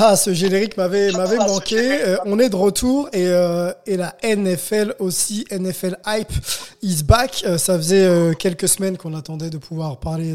[0.00, 1.76] Ah, ce générique m'avait m'avait manqué.
[1.78, 6.32] Euh, on est de retour et, euh, et la NFL aussi, NFL hype
[6.80, 7.42] is back.
[7.46, 10.32] Euh, ça faisait euh, quelques semaines qu'on attendait de pouvoir parler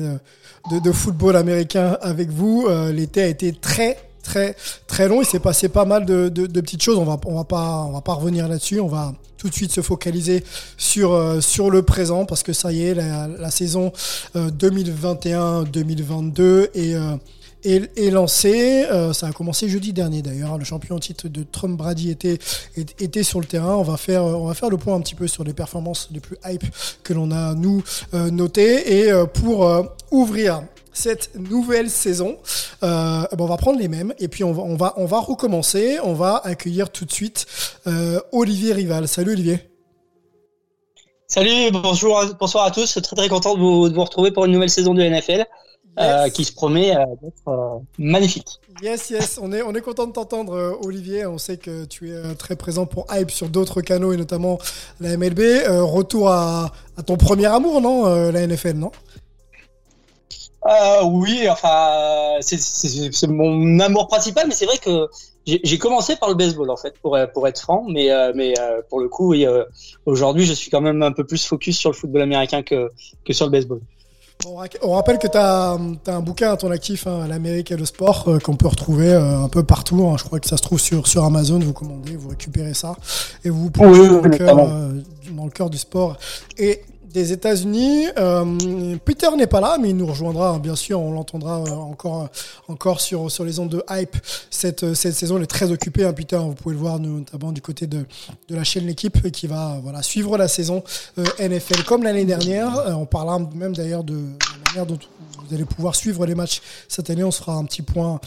[0.70, 2.68] de, de football américain avec vous.
[2.94, 4.56] L'été a été très très
[4.86, 5.24] très long.
[5.24, 7.00] Il s'est passé pas mal de, de, de petites choses.
[7.00, 8.80] On va on va pas on va pas revenir là-dessus.
[8.80, 10.44] On va tout de suite se focaliser
[10.78, 13.92] sur euh, sur le présent parce que ça y est, la, la saison
[14.36, 17.16] euh, 2021-2022 est euh,
[17.68, 18.86] est, lancé.
[18.86, 20.58] Euh, ça a commencé jeudi dernier d'ailleurs.
[20.58, 23.76] Le champion titre de Trump Brady était, sur le terrain.
[23.76, 26.20] On va faire, on va faire le point un petit peu sur les performances les
[26.20, 26.66] plus hype
[27.04, 29.00] que l'on a nous euh, notées.
[29.00, 30.62] Et euh, pour euh, ouvrir
[30.98, 32.38] cette nouvelle saison,
[32.84, 35.20] euh, ben, on va prendre les mêmes et puis on va, on va, on va
[35.20, 36.00] recommencer.
[36.04, 37.46] On va accueillir tout de suite
[37.86, 39.08] euh, Olivier Rival.
[39.08, 39.60] Salut Olivier.
[41.28, 43.00] Salut, bonjour, bonsoir à tous.
[43.02, 45.46] Très très content de vous, retrouver pour une nouvelle saison de NFL euh,
[46.00, 46.34] Yes.
[46.34, 48.60] qui se promet euh, d'être euh, magnifique.
[48.84, 51.26] Yes, yes, on est, on est content de t'entendre, euh, Olivier.
[51.26, 54.60] On sait que tu es euh, très présent pour Hype sur d'autres canaux et notamment
[55.00, 55.40] la MLB.
[55.40, 58.92] Euh, retour à, à ton premier amour, non euh, La NFL, non?
[60.66, 65.08] Euh, oui, enfin, euh, c'est- mon amour principal, mais c'est vrai que
[65.46, 68.82] j'ai commencé par le baseball en fait, pour, pour être franc, mais, euh, mais euh,
[68.90, 69.64] pour le coup, oui, euh,
[70.06, 72.92] aujourd'hui, je suis quand même un peu plus focus sur le football américain que,
[73.26, 73.80] que sur le baseball.
[74.46, 75.78] On, ra- on rappelle que tu as,
[76.08, 79.42] un bouquin à ton actif, hein, l'Amérique et le sport, euh, qu'on peut retrouver euh,
[79.44, 80.08] un peu partout.
[80.08, 80.16] hein.
[80.18, 81.60] Je crois que ça se trouve sur, sur Amazon.
[81.60, 82.96] Vous commandez, vous récupérez ça
[83.44, 84.74] et vous vous plongez Oui, oui, dans, le cœur, notamment.
[84.74, 86.18] euh, du- dans le cœur du sport
[86.58, 86.82] et
[87.14, 88.08] des États-Unis.
[88.18, 91.00] Euh, Peter n'est pas là, mais il nous rejoindra, hein, bien sûr.
[91.00, 92.28] On l'entendra euh, encore, euh,
[92.68, 94.16] encore sur, sur les ondes de hype
[94.50, 95.38] cette, cette saison.
[95.38, 96.38] Il est très occupé, hein, Peter.
[96.38, 98.06] Vous pouvez le voir, notamment du côté de,
[98.50, 100.82] de la chaîne L'équipe, qui va voilà, suivre la saison
[101.40, 102.86] NFL comme l'année dernière.
[102.98, 104.98] On parlera même d'ailleurs de la manière dont
[105.46, 107.24] vous allez pouvoir suivre les matchs cette année.
[107.24, 108.22] On se fera un petit point,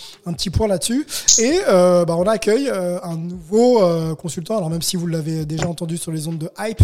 [0.52, 1.06] point là-dessus.
[1.38, 3.80] Et bah, on accueille un nouveau
[4.16, 4.58] consultant.
[4.58, 6.82] Alors même si vous l'avez déjà entendu sur les ondes de hype,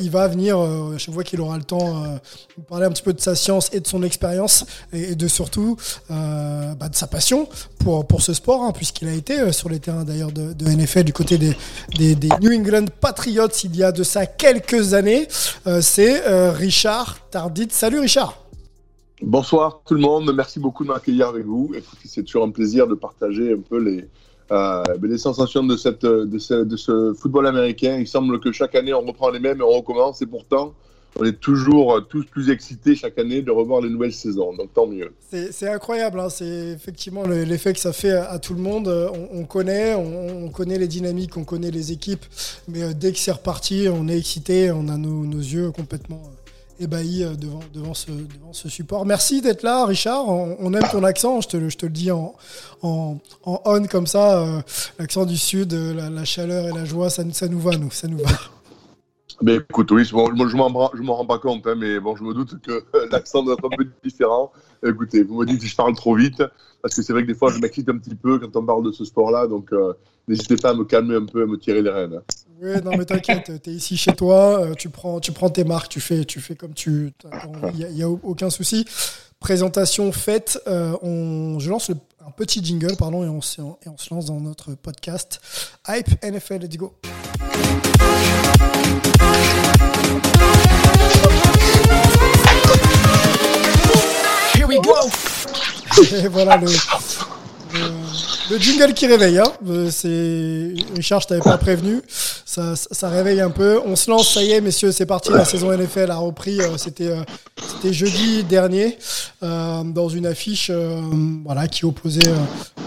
[0.00, 2.16] il va venir à chaque qu'il aura le temps euh,
[2.56, 5.76] nous parler un petit peu de sa science et de son expérience et, de surtout
[6.10, 9.68] euh, bah, de sa passion pour pour ce sport, hein, puisqu'il a été euh, sur
[9.68, 11.54] les terrains d'ailleurs de, NFL du côté des,
[12.14, 15.28] des, New England Patriots il y a de ça quelques années.
[15.66, 17.68] Euh, C'est Richard Tardit.
[17.70, 18.38] Salut Richard.
[19.20, 21.72] Bonsoir tout le monde, merci beaucoup de m'accueillir avec vous.
[22.04, 24.08] C'est toujours un plaisir de partager un peu les,
[24.50, 27.98] ben, les sensations de, cette, de, ce, de ce football américain.
[27.98, 30.74] Il semble que chaque année on reprend les mêmes et on recommence et pourtant
[31.20, 34.72] on est toujours euh, tous plus excités chaque année de revoir les nouvelles saisons, donc
[34.74, 35.12] tant mieux.
[35.50, 36.28] C'est incroyable, hein.
[36.30, 38.88] c'est effectivement le- l'effet que ça fait à, tout le monde.
[38.88, 42.24] Euh, On, on connaît, on, on connaît les dynamiques, on connaît les équipes,
[42.68, 46.22] mais euh, dès que c'est reparti, on est excité, on a nos, yeux complètement
[46.80, 47.24] ébahis
[47.72, 49.04] devant, ce, support.
[49.06, 50.28] Merci d'être là, Richard.
[50.28, 52.34] On, aime ton accent, je te, le- dis en,
[52.82, 54.64] en, on comme ça,
[54.98, 58.18] l'accent du sud, la, chaleur et la joie, ça, ça nous va, nous, ça nous
[58.18, 58.30] va.
[59.42, 60.56] Mais écoute, oui, bon, je je
[61.02, 63.76] m'en rends pas compte, hein, mais bon, je me doute que l'accent doit être un
[63.76, 64.52] peu différent.
[64.86, 66.42] Écoutez, vous me dites si je parle trop vite,
[66.80, 68.84] parce que c'est vrai que des fois, je m'excite un petit peu quand on parle
[68.84, 69.94] de ce sport-là, donc euh,
[70.28, 72.20] n'hésitez pas à me calmer un peu, à me tirer les rênes.
[72.60, 75.88] Oui, non, mais t'inquiète, t'es ici chez toi, euh, tu prends, tu prends tes marques,
[75.90, 77.12] tu fais, tu fais comme tu
[77.74, 78.84] il n'y a, aucun souci.
[79.40, 81.96] Présentation faite, euh, on, je lance le-
[82.26, 85.40] un petit jingle, pardon, et on, se- et on se lance dans notre podcast
[85.88, 86.94] Hype NFL, let's go.
[94.54, 94.94] Here we go.
[96.12, 96.66] Et voilà le,
[98.50, 99.38] le, le jingle qui réveille.
[99.38, 99.44] Hein.
[99.68, 102.00] Euh, C'est Richard, je t'avais pas prévenu.
[102.44, 103.80] Ça, ça, réveille un peu.
[103.86, 105.30] On se lance, ça y est, messieurs, c'est parti.
[105.32, 106.60] La saison NFL a repris.
[106.60, 107.22] euh, C'était euh,
[107.60, 108.98] c'était jeudi dernier
[109.40, 110.70] dans une affiche
[111.44, 112.20] voilà qui opposait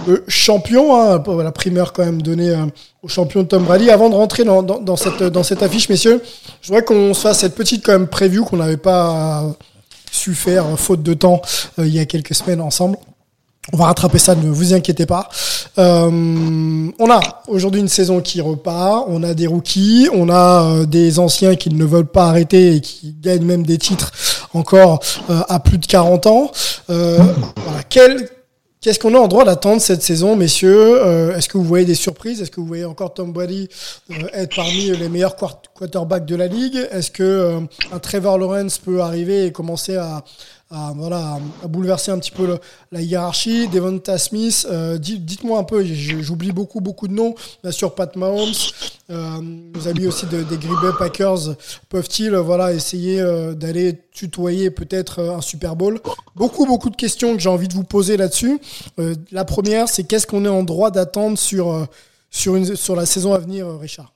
[0.08, 0.96] le champion.
[1.00, 2.56] Hein, la primeur quand même donnée
[3.02, 3.90] au champion Tom Brady.
[3.90, 6.22] Avant de rentrer dans, dans, dans, cette, dans cette affiche, messieurs,
[6.62, 9.44] je voudrais qu'on se fasse cette petite quand même preview qu'on n'avait pas
[10.12, 11.42] su faire faute de temps
[11.78, 12.98] il y a quelques semaines ensemble.
[13.74, 15.28] On va rattraper ça, ne vous inquiétez pas.
[15.78, 20.86] Euh, on a aujourd'hui une saison qui repart, on a des rookies, on a euh,
[20.86, 24.12] des anciens qui ne veulent pas arrêter et qui gagnent même des titres
[24.54, 26.52] encore euh, à plus de 40 ans.
[27.90, 31.34] Qu'est-ce qu'on a en droit d'attendre cette saison, messieurs?
[31.36, 32.44] Est-ce que vous voyez des surprises?
[32.44, 33.68] Est-ce que vous voyez encore Tom Brady
[34.32, 36.88] être parmi les meilleurs quarterbacks de la ligue?
[36.92, 40.24] Est-ce que un Trevor Lawrence peut arriver et commencer à,
[40.72, 42.58] à, voilà, à bouleverser un petit peu
[42.92, 43.68] la hiérarchie.
[43.68, 47.36] Devonta Smith, euh, dites-moi un peu, j'oublie beaucoup, beaucoup de noms.
[47.62, 48.54] Bien sûr, Pat Mahomes,
[49.10, 49.42] euh,
[49.86, 51.56] amis aussi de, des Green Bay Packers,
[51.90, 56.00] peuvent-ils voilà, essayer euh, d'aller tutoyer peut-être un Super Bowl?
[56.36, 58.60] Beaucoup, beaucoup de questions que j'ai envie de vous poser là-dessus.
[59.32, 61.88] la première, c'est qu'est-ce qu'on est en droit d'attendre sur,
[62.30, 64.14] sur, une, sur la saison à venir, Richard?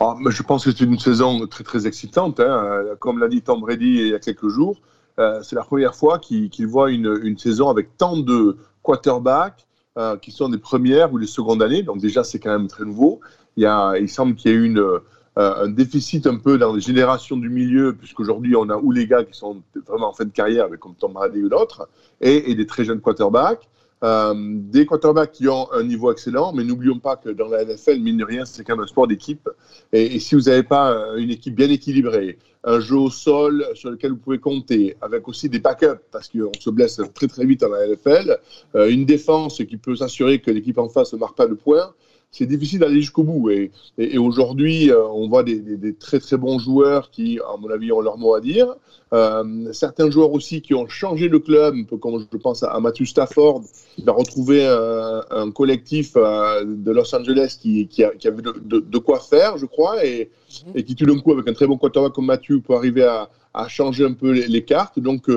[0.00, 2.40] Ah, je pense que c'est une saison très très excitante.
[2.40, 2.84] Hein.
[2.98, 4.76] Comme l'a dit Tom Brady il y a quelques jours,
[5.18, 9.66] euh, c'est la première fois qu'il voit une, saison avec tant de quarterbacks
[9.98, 11.82] euh, qui sont des premières ou des secondes années.
[11.82, 13.20] Donc déjà, c'est quand même très nouveau.
[13.56, 15.00] Il, semble qu'il y ait une, euh,
[15.36, 19.24] un déficit un peu dans les générations du milieu, puisqu'aujourd'hui, on a ou les gars
[19.24, 21.88] qui sont vraiment en fin de carrière, comme Tom Brady ou d'autres,
[22.20, 23.68] et, des très jeunes quarterbacks.
[24.04, 27.98] Euh, des quarterbacks qui ont un niveau excellent, mais n'oublions pas que dans la NFL,
[28.00, 29.48] mine de rien, c'est quand même un sport d'équipe.
[29.92, 34.10] Et, si vous n'avez pas une équipe bien équilibrée, un jeu au sol sur lequel
[34.10, 37.68] vous pouvez compter, avec aussi des backups, parce qu'on se blesse très très vite dans
[37.68, 38.38] la NFL,
[38.74, 41.94] euh, une défense qui peut s'assurer que l'équipe en face ne marque pas de points,
[42.30, 43.50] c'est difficile d'aller jusqu'au bout.
[43.50, 47.56] Et, et, aujourd'hui, euh, on voit des, des, des, très très bons joueurs qui, à
[47.58, 48.74] mon avis, ont leur mot à dire.
[49.12, 53.62] Euh, certains joueurs aussi qui ont changé le club, comme je pense à, Matthew Stafford,
[53.94, 58.42] qui va retrouver un, un collectif euh, de Los Angeles qui, qui, a, qui avait
[58.42, 60.30] de, de, de, quoi faire, je crois, et,
[60.74, 63.30] et qui tout d'un coup, avec un très bon quarterback comme Matthew, peut arriver à,
[63.54, 64.98] à changer un peu les, les cartes.
[64.98, 65.30] Donc,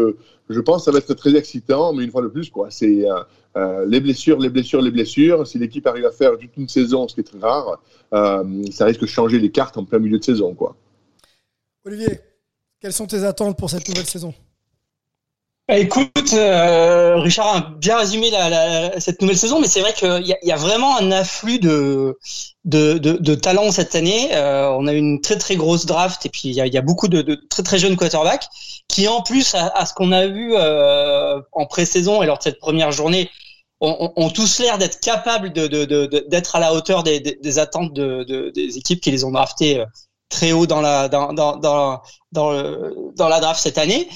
[0.49, 3.09] je pense que ça va être très excitant, mais une fois de plus, quoi, c'est
[3.09, 3.23] euh,
[3.55, 5.45] euh, les blessures, les blessures, les blessures.
[5.45, 7.81] Si l'équipe arrive à faire toute une saison, ce qui est très rare,
[8.71, 10.75] ça risque de changer les cartes en plein milieu de saison, quoi.
[11.85, 12.19] Olivier,
[12.79, 14.33] quelles sont tes attentes pour cette nouvelle saison?
[15.71, 20.51] Écoute, euh, Richard a bien résumé la, cette nouvelle saison, mais c'est vrai qu'il y,
[20.51, 22.17] a vraiment un afflux de,
[22.65, 24.29] de, de, de talents cette année.
[24.33, 27.39] Euh, on a une très très grosse draft et puis il y a, beaucoup de,
[27.51, 28.47] très très jeunes quarterbacks
[28.87, 32.59] qui, en plus, à, ce qu'on a vu euh, en pré-saison et lors de cette
[32.59, 33.29] première journée,
[33.79, 39.01] ont, tous l'air d'être capables d'être à la hauteur des, des, attentes de, des équipes
[39.01, 39.85] qui les ont draftés euh,
[40.29, 44.07] très haut dans la dans dans dans dans, la draft cette année.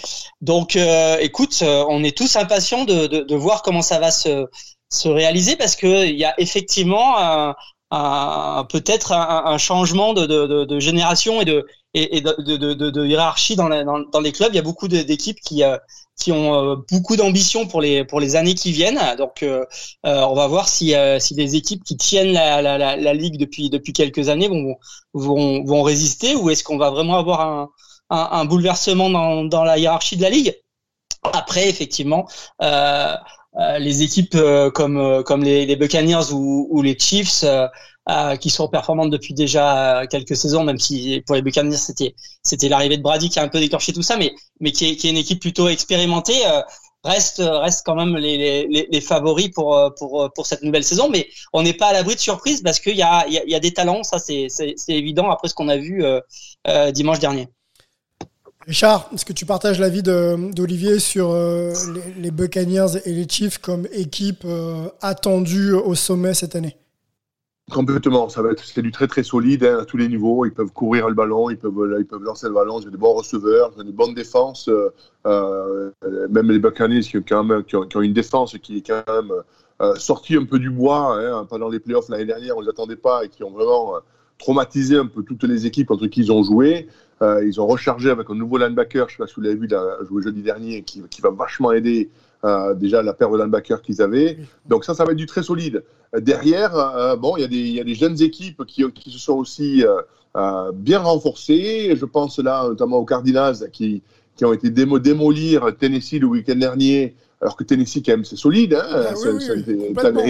[0.41, 4.11] Donc, euh, écoute, euh, on est tous impatients de, de, de, voir comment ça va
[4.11, 4.47] se
[4.89, 7.55] se réaliser parce que il y a effectivement un,
[7.89, 11.65] un peut-être un, un, changement de, de, de, génération et de
[11.95, 14.51] et, de, de, de, hiérarchie dans, la, dans, dans, les clubs.
[14.51, 15.77] Il y a beaucoup d'équipes qui euh,
[16.19, 18.99] qui ont euh, beaucoup d'ambition pour les pour les années qui viennent.
[19.17, 19.65] Donc, euh,
[20.05, 23.37] euh on va voir si si les équipes qui tiennent la, la, la, la, ligue
[23.37, 24.75] depuis depuis quelques années vont
[25.13, 27.69] vont, vont résister ou est-ce qu'on va vraiment avoir un,
[28.09, 30.55] un, un, bouleversement dans, dans la hiérarchie de la ligue?
[31.23, 32.27] Après, effectivement.
[32.61, 33.15] Euh,
[33.77, 34.35] les équipes
[34.73, 37.45] comme comme les, les Buccaneers ou, ou les Chiefs
[38.09, 42.69] euh, qui sont performantes depuis déjà quelques saisons, même si pour les Buccaneers c'était c'était
[42.69, 45.07] l'arrivée de Brady qui a un peu déclenché tout ça, mais mais qui est, qui
[45.07, 46.45] est une équipe plutôt expérimentée.
[46.47, 46.61] Euh,
[47.05, 51.61] reste reste quand même les, les, favoris pour pour pour cette nouvelle saison, mais on
[51.61, 54.03] n'est pas à l'abri de surprise parce qu'il y a il y a, des talents,
[54.03, 56.21] ça c'est c'est évident après ce qu'on a vu euh,
[56.67, 57.49] euh, dimanche dernier.
[58.65, 63.57] Richard, est-ce que tu partages l'avis d'Olivier sur euh, les, les, Buccaneers et les Chiefs
[63.57, 66.77] comme équipe euh, attendue au sommet cette année?
[67.71, 70.45] Complètement, ça va être c'est du très très solide hein, à tous les niveaux.
[70.45, 72.81] Ils peuvent courir le ballon, ils peuvent ils peuvent lancer le ballon.
[72.81, 74.69] Ils ont des bons receveurs, ils ont des bonnes défenses.
[75.25, 75.91] Euh,
[76.29, 79.31] même les Buccaneers qui ont quand même qui une défense qui est quand même
[79.81, 82.57] euh, sortie un peu du bois hein, pendant les playoffs l'année dernière.
[82.57, 83.99] On les attendait pas et qui ont vraiment euh,
[84.37, 86.87] traumatisé un peu toutes les équipes contre qui ils ont joué.
[87.21, 89.67] Euh, ils ont rechargé avec un nouveau linebacker, je sais pas si vous l'avez vu,
[89.67, 92.09] là, joué jeudi dernier, qui va vachement aider
[92.45, 94.37] euh, déjà la paire de linebackers qu'ils avaient.
[94.65, 95.83] Donc ça, ça va être du très solide.
[96.17, 99.11] Derrière, euh, bon, il y, a des, il y a des jeunes équipes qui, qui
[99.11, 99.83] se sont aussi
[100.35, 101.95] euh, bien renforcées.
[101.95, 104.03] Je pense là notamment aux Cardinals qui,
[104.35, 108.37] qui ont été démo démolir Tennessee le week-end dernier alors que Tennessee, quand même, c'est
[108.37, 108.73] solide.
[108.73, 109.61] Hein, Ah, oui, ça, oui, ça a oui,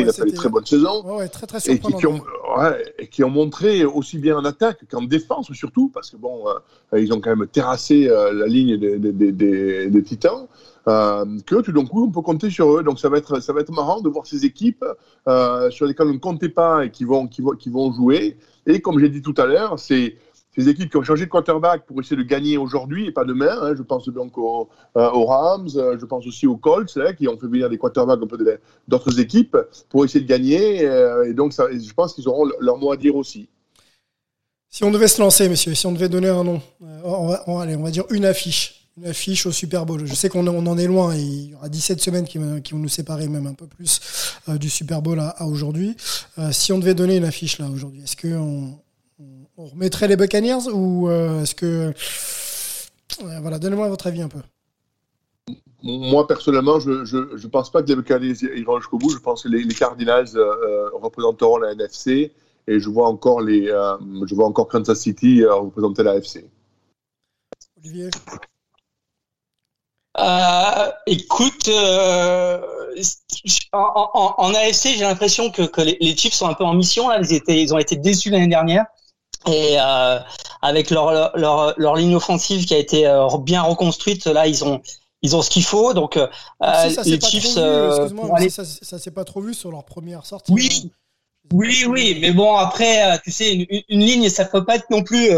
[0.04, 1.04] ouais, fait des très bonnes saisons.
[1.06, 2.20] Ouais, ouais, très très Et qui, ont,
[2.98, 6.44] et qui ont montré aussi bien en attaque qu'en défense surtout, parce que bon,
[6.94, 10.48] euh, ils ont quand même terrassé euh, la ligne des, des, des, des- des Titans,
[10.88, 12.84] euh, que tout d'un coup on peut compter sur eux.
[12.84, 14.84] Donc ça va être, ça va être marrant de voir ces équipes
[15.28, 18.38] euh, sur lesquelles on ne comptait pas et qui vont, qui vont, qui vont jouer.
[18.66, 20.16] Et comme j'ai dit tout à l'heure, c'est
[20.56, 23.58] ces équipes qui ont changé de quarterback pour essayer de gagner aujourd'hui et pas demain.
[23.62, 23.74] hein.
[23.76, 27.28] Je pense donc aux, euh, aux Rams, euh, je pense aussi aux Colts, là, qui
[27.28, 28.38] ont fait venir des quarterbacks un peu
[28.88, 29.58] d'autres équipes
[29.90, 30.86] pour essayer de gagner.
[30.86, 33.50] euh, et donc, je pense qu'ils auront leur mot à dire aussi.
[34.70, 36.62] Si on devait se lancer, messieurs, si on devait donner un nom,
[37.04, 38.80] on va, allez, on va dire une affiche.
[38.98, 40.06] Une affiche au Super Bowl.
[40.06, 42.88] Je sais qu'on on en est loin il y aura 17 semaines qui, vont- nous
[42.90, 44.00] séparer même un peu plus
[44.60, 45.96] du Super Bowl à, à aujourd'hui.
[46.52, 48.78] Si on devait donner une affiche là aujourd'hui, est-ce qu'on
[49.58, 51.94] on, remettrait les Buccaneers ou euh, est-ce que...
[53.22, 54.40] Euh, voilà, donnez-moi votre avis un peu.
[55.84, 59.10] Moi, personnellement, je ne pense pas que les Buccaneers iront jusqu'au bout.
[59.10, 62.32] Je pense que les, les Cardinals euh, représenteront la NFC
[62.68, 66.46] et je vois encore, les, euh, je vois encore Kansas City euh, représenter la AFC.
[67.78, 68.10] Olivier?
[70.18, 72.62] Euh, écoute, euh,
[73.74, 76.74] en, en, en AFC, j'ai l'impression que, que les, les, Chiefs sont un peu en
[76.74, 77.10] mission.
[77.10, 77.20] Là.
[77.20, 78.86] Ils, étaient, ils ont été déçus l'année dernière.
[79.48, 80.20] Et euh,
[80.62, 84.82] avec leur, leur, leur, ligne offensive qui a été euh, bien reconstruite, là, ils ont,
[85.22, 85.94] ils ont ce qu'il faut.
[85.94, 86.28] Donc, euh,
[86.88, 87.58] si, ça les Chiefs.
[87.58, 88.50] euh, aller...
[88.50, 90.52] ça, ça s'est pas trop vu sur leur première sortie.
[90.52, 90.92] Oui,
[91.52, 92.18] oui, oui.
[92.22, 95.30] Mais bon, après, tu sais, une, une ligne, ça peut pas être non plus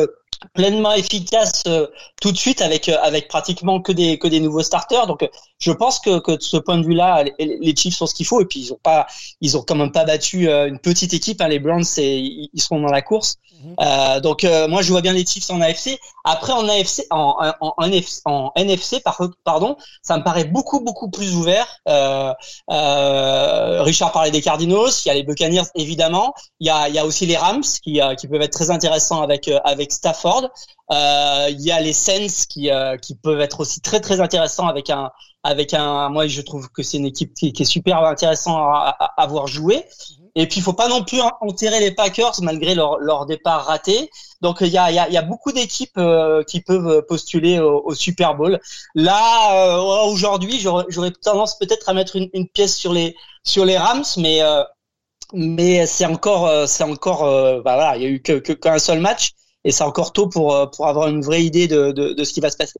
[0.53, 1.87] pleinement efficace euh,
[2.21, 5.27] tout de suite avec euh, avec pratiquement que des que des nouveaux starters donc euh,
[5.59, 8.13] je pense que, que de ce point de vue là les, les Chiefs sont ce
[8.13, 9.07] qu'il faut et puis ils ont pas
[9.41, 12.61] ils ont quand même pas battu euh, une petite équipe hein, les Browns c'est ils
[12.61, 13.37] seront dans la course.
[13.55, 14.19] Mm-hmm.
[14.19, 17.85] donc moi je vois bien les Chiefs en AFC après en AFC en en, en,
[17.85, 21.67] NFC, en NFC par, pardon ça me paraît beaucoup beaucoup plus ouvert.
[22.67, 26.33] Richard parlait des Cardinals il y a les Buccaneers évidemment.
[26.59, 29.21] Il y a il y a aussi les Rams qui qui peuvent être très intéressants
[29.21, 30.51] avec avec Stafford.
[30.91, 34.67] Euh, il y a les Saints qui euh, qui peuvent être aussi très très intéressants
[34.67, 35.11] avec un
[35.45, 38.95] avec un moi je trouve que c'est une équipe qui, qui, est super intéressant à,
[38.99, 39.85] à, à voir jouer.
[40.33, 44.09] Et puis il faut pas non plus enterrer les Packers malgré leur leur départ raté.
[44.41, 47.83] Donc il y a y a, y a beaucoup d'équipes euh, qui peuvent postuler au,
[47.85, 48.59] au Super Bowl.
[48.95, 53.77] Là euh, aujourd'hui j'aurais tendance peut-être à mettre une, une, pièce sur les sur les
[53.77, 54.63] Rams mais euh,
[55.33, 57.21] mais c'est encore c'est encore
[57.63, 59.33] bah voilà il y a eu que qu'un seul match
[59.63, 62.39] et c'est encore tôt pour, pour avoir une vraie idée de, de, de, ce qui
[62.39, 62.79] va se passer.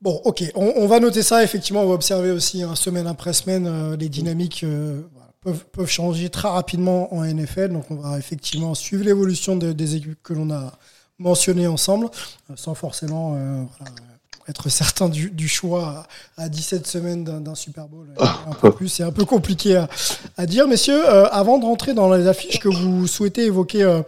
[0.00, 1.42] Bon, ok, on, va noter ça.
[1.42, 5.02] Effectivement, on va observer aussi, hein, semaine après semaine, euh, les dynamiques euh,
[5.40, 7.72] peuvent, changer très rapidement en NFL.
[7.72, 10.72] Donc, on va effectivement suivre l'évolution de, des équipes que l'on a
[11.18, 12.10] mentionnées ensemble,
[12.48, 13.66] euh, sans forcément
[14.48, 18.06] être certain du, du, choix à 17 semaines d'un Super Bowl.
[18.18, 19.88] Un peu plus, c'est un peu compliqué à,
[20.36, 20.66] à dire.
[20.66, 24.02] Messieurs, euh, avant de rentrer dans les affiches que vous souhaitez évoquer euh,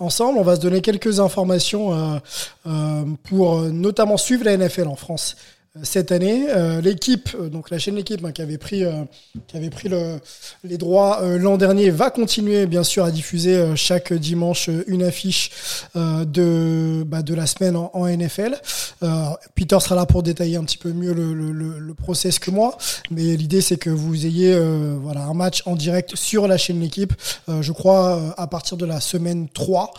[0.00, 2.20] ensemble, on va se donner quelques informations
[2.66, 5.36] euh, pour notamment suivre la NFL en France
[5.82, 6.46] cette année.
[6.50, 9.04] Euh, l'équipe, donc la chaîne L'équipe hein, qui avait pris, euh,
[9.48, 10.18] qui avait pris le,
[10.62, 15.02] les droits euh, l'an dernier, va continuer bien sûr à diffuser euh, chaque dimanche une
[15.02, 15.50] affiche
[15.96, 18.56] euh, de, bah, de la semaine en, en NFL.
[19.02, 22.50] Euh, Peter sera là pour détailler un petit peu mieux le, le, le process que
[22.52, 22.78] moi,
[23.10, 26.80] mais l'idée c'est que vous ayez euh, voilà, un match en direct sur la chaîne
[26.80, 27.12] L'équipe.
[27.48, 29.92] je crois à partir de la semaine 3,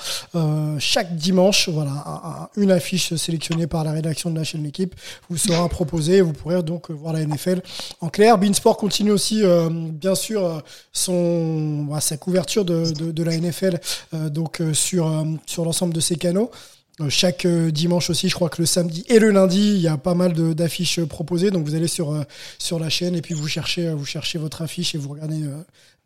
[0.80, 4.94] chaque dimanche, voilà, un, un, une affiche sélectionnée par la rédaction de la chaîne L'équipe
[5.30, 6.22] vous sera proposé.
[6.22, 7.62] Vous pourrez donc voir la NFL
[8.02, 8.38] en clair.
[8.38, 13.80] Beansport continue aussi, euh, bien sûr, son, bah, sa couverture de, de, la NFL
[14.14, 16.52] euh, donc sur, sur l'ensemble de ses canaux.
[17.10, 20.14] Chaque dimanche aussi, je crois que le samedi et le lundi, il y a pas
[20.14, 21.52] mal d'affiches proposées.
[21.52, 22.24] Donc vous allez sur
[22.58, 25.42] sur la chaîne et puis vous cherchez vous cherchez votre affiche et vous regardez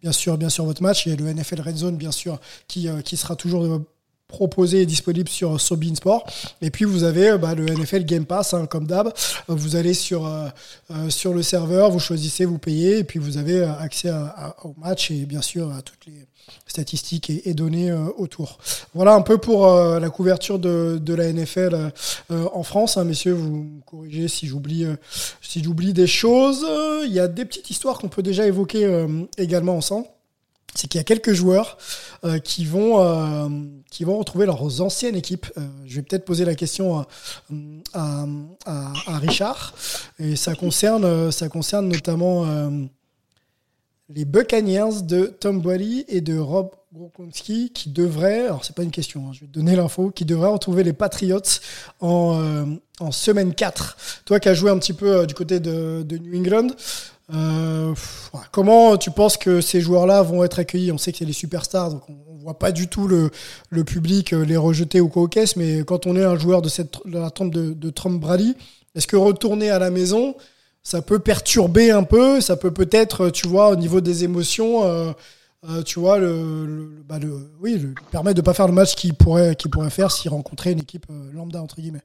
[0.01, 1.05] bien sûr bien sûr votre match.
[1.05, 3.81] Il y a le NFL Red Zone bien sûr qui qui sera toujours
[4.29, 6.25] proposé et disponible sur, sur Beansport.
[6.61, 9.11] Et puis vous avez bah, le NFL Game Pass, hein, comme d'hab.
[9.49, 13.63] Vous allez sur, euh, sur le serveur, vous choisissez, vous payez, et puis vous avez
[13.63, 16.27] accès à, à, au match et bien sûr à toutes les
[16.67, 18.59] statistiques et, données euh, autour.
[18.93, 21.91] Voilà un peu pour euh, la couverture de, de la NFL
[22.29, 22.97] en France.
[22.97, 24.85] Hein, messieurs, vous corrigez si j'oublie
[25.41, 26.65] si j'oublie des choses.
[27.03, 29.05] Il y a des petites histoires qu'on peut déjà évoquer
[29.37, 30.05] également ensemble
[30.75, 31.77] c'est qu'il y a quelques joueurs
[32.23, 33.49] euh, qui vont euh,
[33.89, 35.47] qui vont retrouver leurs anciennes équipes.
[35.57, 37.05] Euh, je vais peut-être poser la question
[37.93, 38.25] à,
[39.07, 39.73] Richard
[40.19, 42.45] et ça concerne ça concerne notamment
[44.09, 48.91] les Buccaneers de Tom Brady et de Rob Gronkowski qui devrait, alors c'est pas une
[48.91, 51.41] question, hein, je vais te donner l'info, qui devrait retrouver les Patriots
[51.99, 54.23] en, en semaine 4.
[54.25, 56.69] Toi qui as joué un petit peu du côté de, de New England,
[57.33, 57.93] euh,
[58.51, 60.91] comment tu penses que ces joueurs-là vont être accueillis?
[60.91, 63.29] On sait que c'est les superstars, donc on, on voit pas du tout le,
[63.69, 66.69] le public euh, les rejeter ou quoi au mais quand on est un joueur de,
[66.69, 68.55] cette, de la trempe de, Trump Brady,
[68.95, 70.35] est-ce que retourner à la maison,
[70.83, 75.11] ça peut perturber un peu, ça peut peut-être, tu vois, au niveau des émotions, euh,
[75.69, 79.55] euh, tu vois, le, bah, le- oui, permettre de pas faire le match qu'il pourrait,
[79.55, 82.01] qu'il pourrait faire s'il rencontrait une équipe euh, lambda entre guillemets.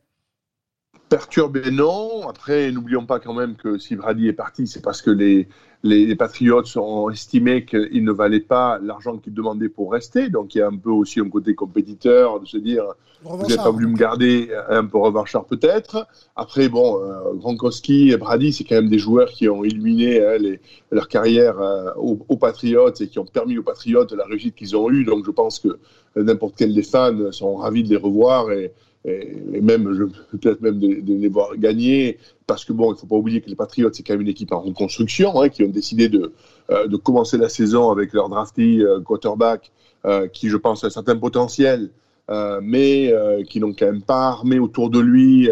[1.14, 2.28] Perturbé, non.
[2.28, 5.46] Après, n'oublions pas quand même que si Brady est parti, c'est parce que les,
[5.84, 10.28] les, les Patriots ont estimé qu'il ne valait pas l'argent qu'ils demandaient pour rester.
[10.28, 12.82] Donc, il y a un peu aussi un côté compétiteur de se dire
[13.22, 16.04] vous n'avez pas voulu me garder, un peu revanchard peut-être.
[16.34, 20.36] Après, bon, euh, Gronkowski et Brady, c'est quand même des joueurs qui ont illuminé hein,
[20.38, 20.58] les,
[20.90, 24.76] leur carrière euh, aux, aux Patriots et qui ont permis aux Patriots la réussite qu'ils
[24.76, 25.04] ont eue.
[25.04, 25.68] Donc, je pense que
[26.16, 28.72] euh, n'importe quel des fans sont ravis de les revoir et,
[29.04, 32.18] et, même, peut-être même de, les voir gagner.
[32.46, 34.28] Parce que, bon, il ne faut pas oublier que les Patriots, c'est quand même une
[34.28, 36.32] équipe en reconstruction, hein, qui ont décidé de,
[36.70, 39.70] euh, de commencer la saison avec leur drafty euh, quarterback,
[40.06, 41.90] euh, qui, je pense, a un certain potentiel
[42.62, 43.12] mais
[43.50, 45.50] qui n'ont quand même pas armé autour de lui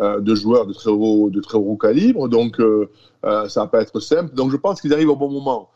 [0.00, 2.28] de joueurs de très haut, de très haut calibre.
[2.28, 2.60] Donc,
[3.22, 4.34] ça va pas être simple.
[4.34, 5.70] Donc, je pense qu'ils arrivent au bon moment.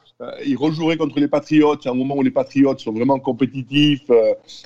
[0.44, 4.10] Ils rejoueraient contre les Patriots à un moment où les Patriots sont vraiment compétitifs,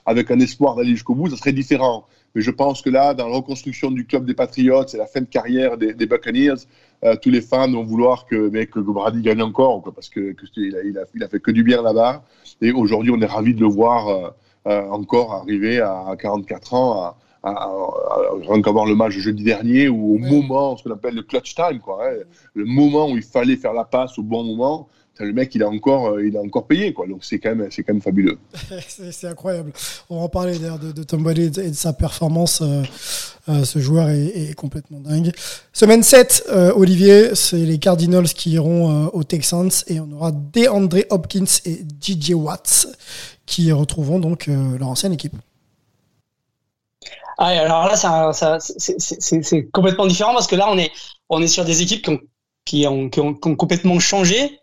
[0.07, 2.07] avec un espoir d'aller jusqu'au bout, ça serait différent.
[2.37, 5.23] Mais je pense que là, dans la reconstruction du club des Patriots, c'est la fin
[5.23, 6.67] de carrière des, des Buccaneers.
[7.03, 10.33] Euh, tous les fans vont vouloir que, mais que Brady gagne encore, quoi, parce que,
[10.33, 12.23] que il, a, il, a, il a fait que du bien là-bas.
[12.61, 14.09] Et aujourd'hui, on est ravis de le voir.
[14.09, 14.31] Euh,
[14.67, 19.45] euh, encore arrivé à 44 ans à, à, à, à encore voir le match jeudi
[19.45, 22.17] dernier ou au moment, ce qu'on appelle le clutch time, quoi, hein,
[22.55, 24.89] le moment où il fallait faire la passe au bon moment.
[25.19, 27.07] Le mec, il a encore, euh, il a encore payé, quoi.
[27.07, 28.39] Donc c'est quand même, c'est quand même fabuleux.
[29.11, 29.73] c'est incroyable.
[30.11, 32.61] On va en parler d'ailleurs de, de Tom Brady et de, et de sa performance.
[32.63, 32.83] Euh,
[33.49, 35.31] euh, ce joueur est, est complètement dingue.
[35.73, 40.33] Semaine 7, euh, Olivier, c'est les Cardinals qui iront euh, aux Texans et on aura
[40.33, 42.89] DeAndre Hopkins et DJ Watts
[43.47, 45.35] qui retrouveront donc euh, leur ancienne équipe.
[47.39, 50.91] Ah, alors là, ça, ça, c'est- complètement différent parce que là, on est,
[51.29, 52.21] on est sur des équipes qui ont,
[52.65, 54.59] qui ont, qui ont, qui ont complètement changé.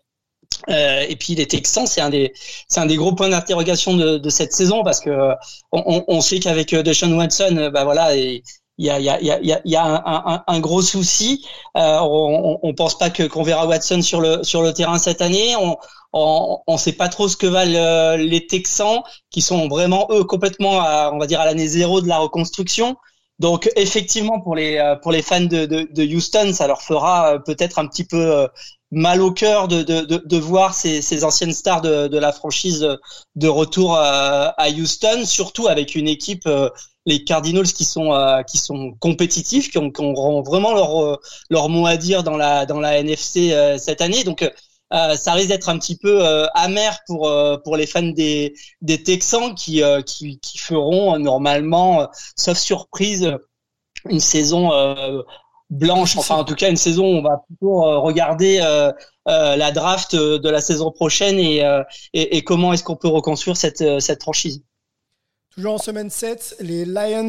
[0.70, 2.32] Euh, et puis les Texans, c'est un des,
[2.68, 5.34] c'est un des gros points d'interrogation de, de cette saison parce que euh,
[5.72, 8.42] on, on- sait qu'avec euh, Deshaun Watson, euh, bah voilà, il
[8.78, 10.02] y a, il y a, il y a, y a- un,
[10.34, 11.44] un, un gros souci.
[11.76, 15.20] Euh, on, on, pense pas que qu'on verra Watson sur le sur le terrain cette
[15.22, 15.54] année.
[15.56, 15.76] On
[16.12, 19.00] on, on sait pas trop ce que valent les Texans
[19.30, 22.96] qui sont vraiment eux complètement à, on va dire à l'année zéro de la reconstruction.
[23.40, 27.34] Donc effectivement pour les euh, pour les fans de, de, de Houston, ça leur fera
[27.34, 28.46] euh, peut-être un petit peu euh,
[28.92, 32.86] mal au cœur de, de, de, voir ces, ces anciennes stars de, de la franchise
[33.34, 36.48] de retour à, à Houston, surtout avec une équipe
[37.06, 38.12] les Cardinals qui sont
[38.46, 41.18] qui sont compétitifs, qui ont, qui ont vraiment leur
[41.50, 44.22] leur mot à dire dans la dans la NFC cette année.
[44.22, 44.48] Donc
[44.92, 48.54] euh, ça risque d'être un petit peu euh, amer pour euh, pour les fans des
[49.04, 53.32] Texans qui qui, feront normalement, sauf surprise,
[54.08, 54.70] une saison
[55.70, 56.16] blanche.
[56.16, 58.58] Enfin, en tout cas, une saison où on va plutôt regarder
[59.26, 64.62] la draft de la saison prochaine et comment est-ce qu'on peut reconstruire cette cette franchise.
[65.50, 67.28] Toujours en semaine 7, les Lions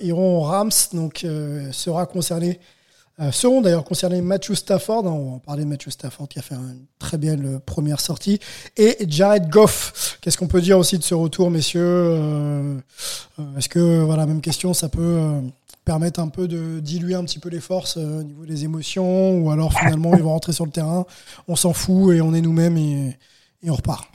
[0.00, 1.26] iront aux Rams, donc
[1.72, 2.60] sera concerné,
[3.30, 7.18] seront d'ailleurs concernés Matthew Stafford, on parler de Matthew Stafford qui a fait une très
[7.18, 8.38] belle première sortie,
[8.76, 10.18] et Jared Goff.
[10.20, 12.78] Qu'est-ce qu'on peut dire aussi de ce retour, messieurs euh,
[13.38, 15.40] euh, Est-ce que, voilà, même question, ça peut euh,
[15.84, 19.38] permettre un peu de diluer un petit peu les forces euh, au niveau des émotions,
[19.38, 21.04] ou alors finalement ils vont rentrer sur le terrain,
[21.48, 23.16] on s'en fout et on est nous-mêmes et,
[23.62, 24.08] et on repart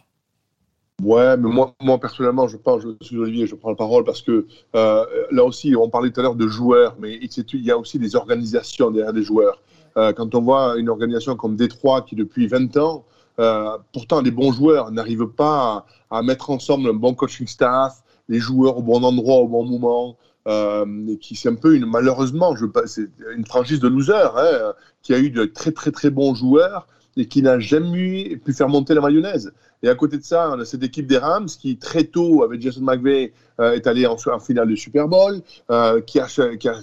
[1.04, 4.24] Ouais, mais moi, moi personnellement, je pense, je suis Olivier, je prends la parole parce
[4.24, 7.78] que euh, là aussi, on parlait tout à l'heure de joueurs, mais il y a
[7.78, 9.62] aussi des organisations derrière des joueurs.
[9.98, 13.06] Euh, quand on voit une organisation comme Détroit qui, depuis 20 ans,
[13.40, 18.40] euh, pourtant les bons joueurs n'arrivent pas à, mettre ensemble un bon coaching staff, les
[18.40, 22.66] joueurs au bon endroit, au bon moment, et qui c'est un peu une, malheureusement, je
[22.88, 26.88] c'est une franchise de losers, hein, qui a eu de très très très bons joueurs
[27.18, 29.52] et qui n'a jamais pu faire monter la mayonnaise.
[29.84, 32.62] Et à côté de ça, on a cette équipe des Rams qui, très tôt, avec
[32.62, 36.28] Jason McVay, euh, est allé en, en, finale du Super Bowl, euh, qui, a,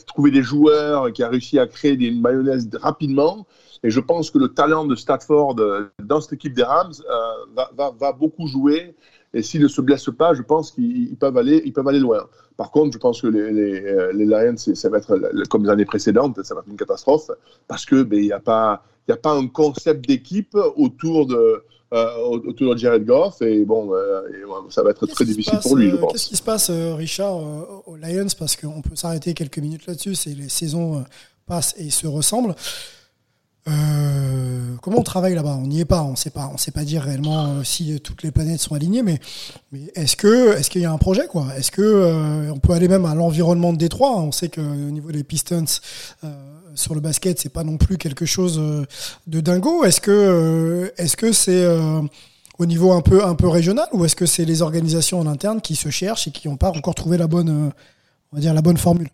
[0.06, 3.46] trouvé des joueurs, qui a réussi à créer des mayonnaises rapidement.
[3.84, 7.62] Et je pense que le talent de Stafford euh, dans cette équipe des Rams euh,
[7.76, 8.96] va, beaucoup jouer.
[9.34, 12.26] Et s'ils ne se blessent pas, je pense qu'ils peuvent aller, ils peuvent aller loin.
[12.56, 15.18] Par contre, je pense que les, les, les Lions, ça va être
[15.48, 17.30] comme les années précédentes, ça va être une catastrophe
[17.66, 21.64] parce que ben, il n'y a pas, il a pas un concept d'équipe autour de
[21.92, 24.22] euh, autour de Jared Goff et bon, euh,
[24.70, 26.12] ça va être très difficile pour lui, je pense.
[26.12, 27.36] Qu'est-ce qui se passe, Richard,
[27.86, 28.26] aux Lions?
[28.38, 30.14] Parce qu'on peut s'arrêter quelques minutes là-dessus.
[30.14, 31.04] C'est les saisons
[31.46, 32.54] passent et se ressemblent.
[33.66, 35.58] Euh, comment on travaille là-bas?
[35.58, 38.22] On n'y est pas, on sait pas, on sait pas dire réellement euh, si toutes
[38.22, 39.20] les planètes sont alignées, mais,
[39.94, 41.46] est-ce que est-ce qu'il y a un projet quoi?
[41.56, 44.16] Est-ce que euh, on peut aller même à l'environnement de Détroit?
[44.18, 45.64] On sait que au niveau des Pistons
[46.74, 48.60] sur le basket, c'est pas non plus quelque chose
[49.26, 49.84] de dingo.
[49.84, 51.66] Est-ce que est-ce c'est
[52.58, 55.60] au niveau un peu un peu régional ou est-ce que c'est les organisations en interne
[55.60, 57.72] qui se cherchent et qui n'ont pas encore trouvé la bonne
[58.32, 59.08] on va dire la bonne formule?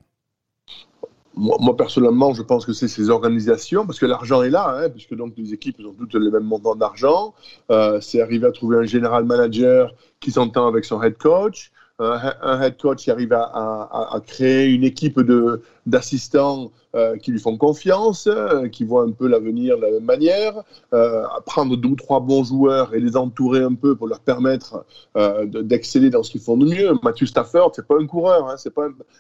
[1.37, 5.15] Moi, personnellement, je pense que c'est ces organisations, parce que l'argent est là, hein, puisque
[5.15, 7.35] donc les équipes ont toutes les mêmes montants d'argent.
[7.71, 12.63] Euh, c'est arriver à trouver un général manager qui s'entend avec son head coach, un
[12.63, 18.27] head coach qui arrive à créer une équipe de, d'assistants euh, qui lui font confiance,
[18.27, 22.19] euh, qui voient un peu l'avenir de la même manière, euh, prendre deux ou trois
[22.19, 24.85] bons joueurs et les entourer un peu pour leur permettre
[25.17, 26.93] euh, d'exceller dans ce qu'ils font de mieux.
[27.05, 28.57] Matthew Stafford, c'est pas un coureur, hein,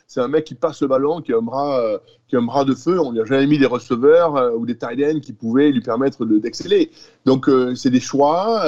[0.08, 1.80] c'est un mec qui passe le ballon, qui a un bras,
[2.26, 2.98] qui a un bras de feu.
[2.98, 6.24] On lui a jamais mis des receveurs ou des tight ends qui pouvaient lui permettre
[6.24, 6.90] d'exceller.
[7.24, 8.64] Donc c'est des choix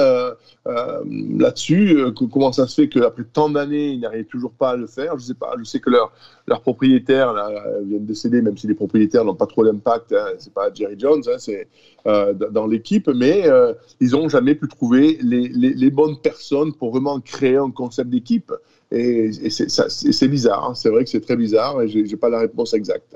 [1.05, 2.05] là-dessus.
[2.31, 5.17] comment ça se fait qu'après tant d'années, ils n'arrivent toujours pas à le faire?
[5.19, 5.53] Je sais pas.
[5.59, 6.13] Je sais que leur
[6.47, 7.49] leur propriétaire là,
[7.83, 10.13] viennent de décéder, même si les propriétaires n'ont pas trop d'impact.
[10.13, 11.67] Hein, c'est pas Jerry Jones, hein, c'est
[12.05, 16.91] euh, dans l'équipe, mais euh, ils n'ont jamais pu trouver les, les, bonnes personnes pour
[16.91, 18.51] vraiment créer un concept d'équipe.
[18.91, 20.69] Et, et c'est bizarre.
[20.69, 23.15] Hein, c'est vrai que c'est très bizarre et j'ai pas la réponse exacte.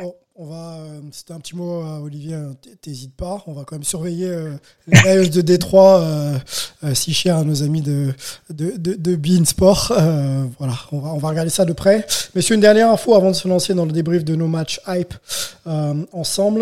[0.00, 0.76] Bon, on va.
[0.78, 2.34] Euh, C'était un petit mot, à Olivier.
[2.34, 3.42] Euh, t'hésites pas.
[3.46, 4.52] On va quand même surveiller euh,
[4.86, 6.04] les Lions de Détroit,
[6.94, 8.12] si cher à nos amis de
[8.50, 9.92] de de, Sport.
[10.58, 12.06] voilà, on va on va regarder ça de près.
[12.34, 15.14] Messieurs, une dernière info avant de se lancer dans le débrief de nos matchs hype
[16.12, 16.60] ensemble.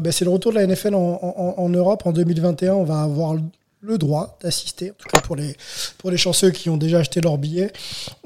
[0.00, 2.74] Ben, c'est le retour de la NFL en, en, en Europe en 2021.
[2.74, 3.36] On va avoir
[3.82, 5.54] le droit d'assister, en tout cas pour les,
[5.98, 7.72] pour chanceux qui ont déjà acheté leur billet,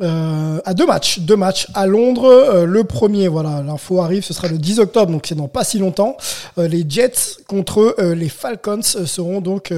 [0.01, 1.19] euh, à deux matchs.
[1.21, 2.25] Deux matchs à Londres.
[2.25, 5.65] Euh, le premier, voilà, l'info arrive, ce sera le 10 octobre, donc c'est dans pas
[5.65, 6.17] si longtemps.
[6.59, 9.73] Euh, les Jets contre les Falcons seront donc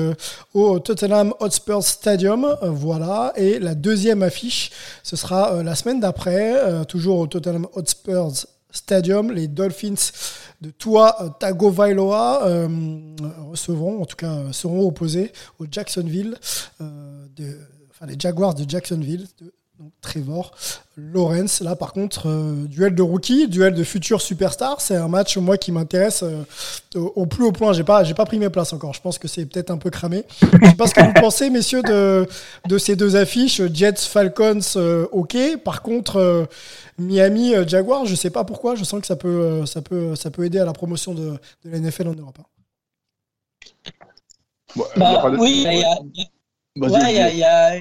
[0.54, 2.56] au Tottenham Hotspur Stadium.
[2.62, 3.32] voilà.
[3.36, 4.70] Et la deuxième affiche,
[5.02, 8.30] ce sera la semaine d'après, toujours au Tottenham Hotspur
[8.70, 9.32] Stadium.
[9.32, 9.94] Les Dolphins
[10.62, 12.68] de Tua Tagovailoa euh,
[13.50, 16.36] recevront, en tout cas seront opposés au Jacksonville,
[16.80, 17.58] euh, de,
[17.90, 19.26] enfin les Jaguars de Jacksonville,
[19.82, 20.52] donc Trevor
[20.96, 21.60] Lawrence.
[21.60, 24.80] Là, par contre, euh, duel de rookie, duel de futur superstar.
[24.80, 26.44] C'est un match, moi, qui m'intéresse euh,
[26.94, 27.72] au, plus haut point.
[27.72, 28.94] J'ai pas, j'ai pas pris mes places encore.
[28.94, 30.24] Je pense que c'est peut-être un peu cramé.
[30.40, 32.28] Je sais pas ce que vous pensez, messieurs, de,
[32.68, 33.60] de ces deux affiches.
[33.72, 35.36] Jets, Falcons, euh, ok.
[35.64, 36.46] Par contre,
[36.98, 38.76] Miami, Jaguars, je sais pas pourquoi.
[38.76, 41.32] Je sens que ça peut, ça peut, ça peut aider à la promotion de,
[41.64, 42.38] de la NFL en Europe.
[44.96, 47.80] Bah, oui, il y a il y a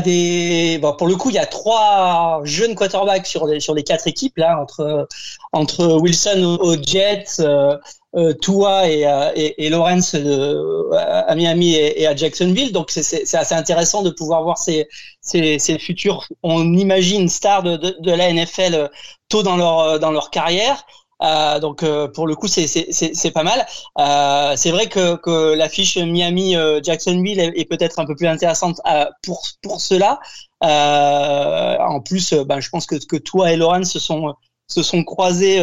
[0.00, 3.82] des bon, pour le coup il y a trois jeunes quarterbacks sur les sur les
[3.82, 5.08] quatre équipes là entre
[5.52, 7.76] entre Wilson aux Jets euh,
[8.16, 12.72] euh, Tua et, euh, et, et, Lawrence à Miami et, et, à Jacksonville.
[12.72, 14.88] Donc c'est assez intéressant de pouvoir voir ces
[15.20, 18.90] ces, ces futurs on imagine stars de, de, de la NFL
[19.28, 20.86] tôt dans leur dans leur carrière
[21.22, 23.66] euh, donc euh, pour le coup c'est c'est pas mal.
[23.98, 28.80] Euh, c'est vrai que, que l'affiche Miami Jacksonville est, peut-être un peu plus intéressante
[29.22, 30.20] pour pour cela.
[30.60, 34.34] en plus, ben, je pense que que toi et Lawrence se sont
[34.68, 35.60] se sont croisés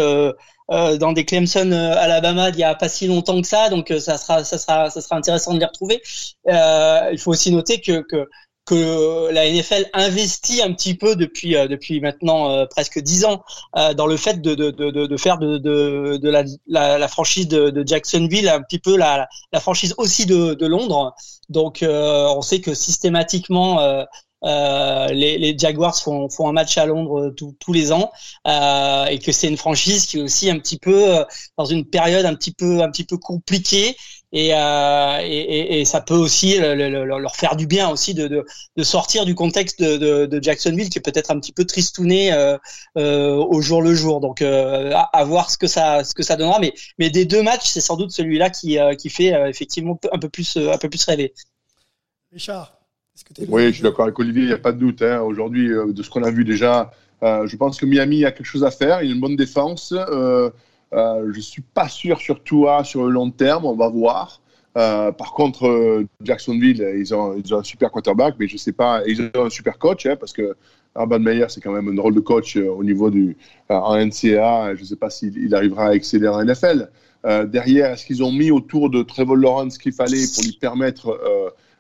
[0.70, 4.44] dans des Clemson Alabama il y a pas si longtemps que ça, donc ça sera
[4.44, 6.02] ça sera ça sera intéressant de les retrouver.
[6.48, 8.28] il faut aussi noter que que
[8.66, 13.44] que la NFL investit un petit peu depuis euh, depuis maintenant euh, presque dix ans
[13.76, 17.08] euh, dans le fait de, de, de, de faire de, de, de la, la, la,
[17.08, 21.14] franchise de, Jacksonville un petit peu la, la franchise aussi de, de Londres.
[21.50, 24.06] Donc on sait que systématiquement
[24.44, 28.12] les, les, Jaguars font, font, un match à Londres tous les ans
[28.48, 31.26] euh, et que c'est une franchise qui est aussi un petit peu
[31.58, 33.96] dans une période un petit peu un petit peu compliquée
[34.36, 38.84] euh, et, et, et, ça peut aussi leur faire du bien aussi de, de, de
[38.84, 42.58] sortir du contexte de, de, Jacksonville qui est peut-être un petit peu tristouné euh,
[42.98, 44.22] euh, au jour le jour.
[44.22, 46.60] Donc euh, à, voir ce que ça ce que ça donnera.
[46.60, 50.18] Mais mais des deux matchs, c'est sans doute celui-là qui euh, qui fait effectivement un
[50.18, 51.34] peu plus un peu plus rêver.
[52.32, 52.80] Richard.
[53.36, 55.04] Que oui, je suis d'accord avec Olivier, il n'y a pas de doute.
[55.04, 55.22] Hein.
[55.22, 56.90] Aujourd'hui, de ce qu'on a vu déjà,
[57.22, 59.04] je pense que Miami a quelque chose à faire.
[59.04, 59.94] Il a une bonne défense.
[60.94, 64.42] Euh, je suis pas sûr sur toi sur le long terme, on va voir.
[64.76, 68.72] Euh, par contre, euh, Jacksonville, ils ont, ils ont un super quarterback, mais je sais
[68.72, 70.56] pas, ils ont un super coach, hein, parce que
[70.96, 73.36] Urban Meyer, c'est quand même un rôle de coach au niveau du
[73.70, 74.76] en NCAA.
[74.76, 76.90] Je ne sais pas s'il arrivera à exceller en NFL.
[77.48, 81.20] Derrière, est-ce qu'ils ont mis autour de Trevor Lawrence ce qu'il fallait pour lui permettre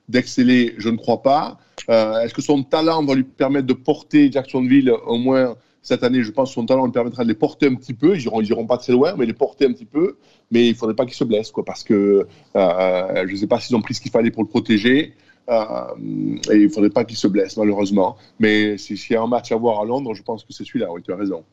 [0.10, 0.73] d'exceller?
[0.80, 1.60] Je ne crois pas.
[1.88, 6.32] Est-ce que son talent va lui permettre de porter Jacksonville au moins cette année, je
[6.32, 8.15] pense que son talent lui permettra de les porter un petit peu.
[8.15, 10.17] Ils iront, ils iront pas très loin, mais les porter un petit peu.
[10.50, 13.60] Mais il faudrait pas qu'il se blesse, quoi, parce que euh, je ne sais pas
[13.60, 15.13] s'ils ont pris ce qu'il fallait pour le protéger.
[15.50, 18.15] Euh, et il faudrait pas qu'il se blesse, malheureusement.
[18.39, 20.89] Mais s'il y a un match à voir à Londres, je pense que c'est celui-là.
[20.89, 21.43] Oui, tu as raison.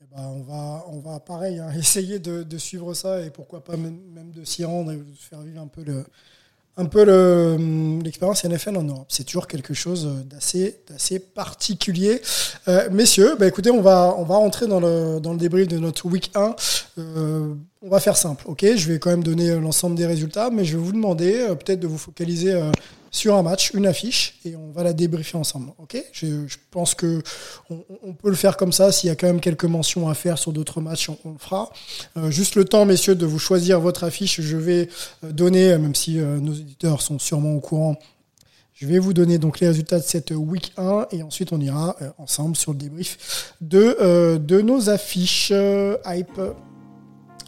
[0.00, 3.64] Eh ben, on, va, on va, pareil, hein, essayer de, de, suivre ça et pourquoi
[3.64, 6.04] pas même, même de s'y rendre et de faire vivre un peu le,
[6.76, 7.02] un peu
[8.02, 9.06] l'expérience NFL en Europe.
[9.08, 12.20] C'est toujours quelque chose d'assez d'assez particulier.
[12.68, 15.78] Euh, messieurs, bah écoutez, on va on va rentrer dans le dans le débrief de
[15.78, 16.54] notre week 1.
[16.98, 18.64] Euh, on va faire simple, ok?
[18.74, 21.80] Je vais quand même donner l'ensemble des résultats, mais je vais vous demander euh, peut-être
[21.80, 22.70] de vous focaliser euh,
[23.10, 25.72] sur un match, une affiche, et on va la débriefer ensemble.
[25.78, 25.96] Ok?
[26.12, 27.22] Je, pense que
[27.70, 28.92] on, peut le faire comme ça.
[28.92, 31.70] S'il y a quand même quelques mentions à faire sur d'autres matchs, on, le fera.
[32.16, 34.40] Euh, juste le temps, messieurs, de vous choisir votre affiche.
[34.40, 34.88] Je vais
[35.22, 37.96] donner, même si euh, nos éditeurs sont sûrement au courant,
[38.74, 41.96] je vais vous donner donc les résultats de cette week 1 et ensuite on ira
[42.02, 45.50] euh, ensemble sur le débrief de, euh, de nos affiches
[46.04, 46.38] hype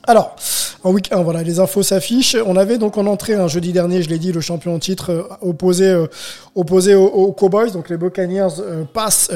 [0.08, 0.36] alors,
[0.84, 2.36] en week 1, voilà, les infos s'affichent.
[2.46, 5.10] On avait donc en entrée un jeudi dernier, je l'ai dit, le champion en titre
[5.10, 6.06] euh, opposé, euh,
[6.54, 7.72] opposé aux, Cowboys.
[7.72, 9.30] Donc les Buccaneers euh, passent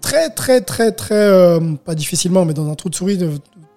[0.00, 3.18] très, très, très, très, pas difficilement, mais dans un trou de souris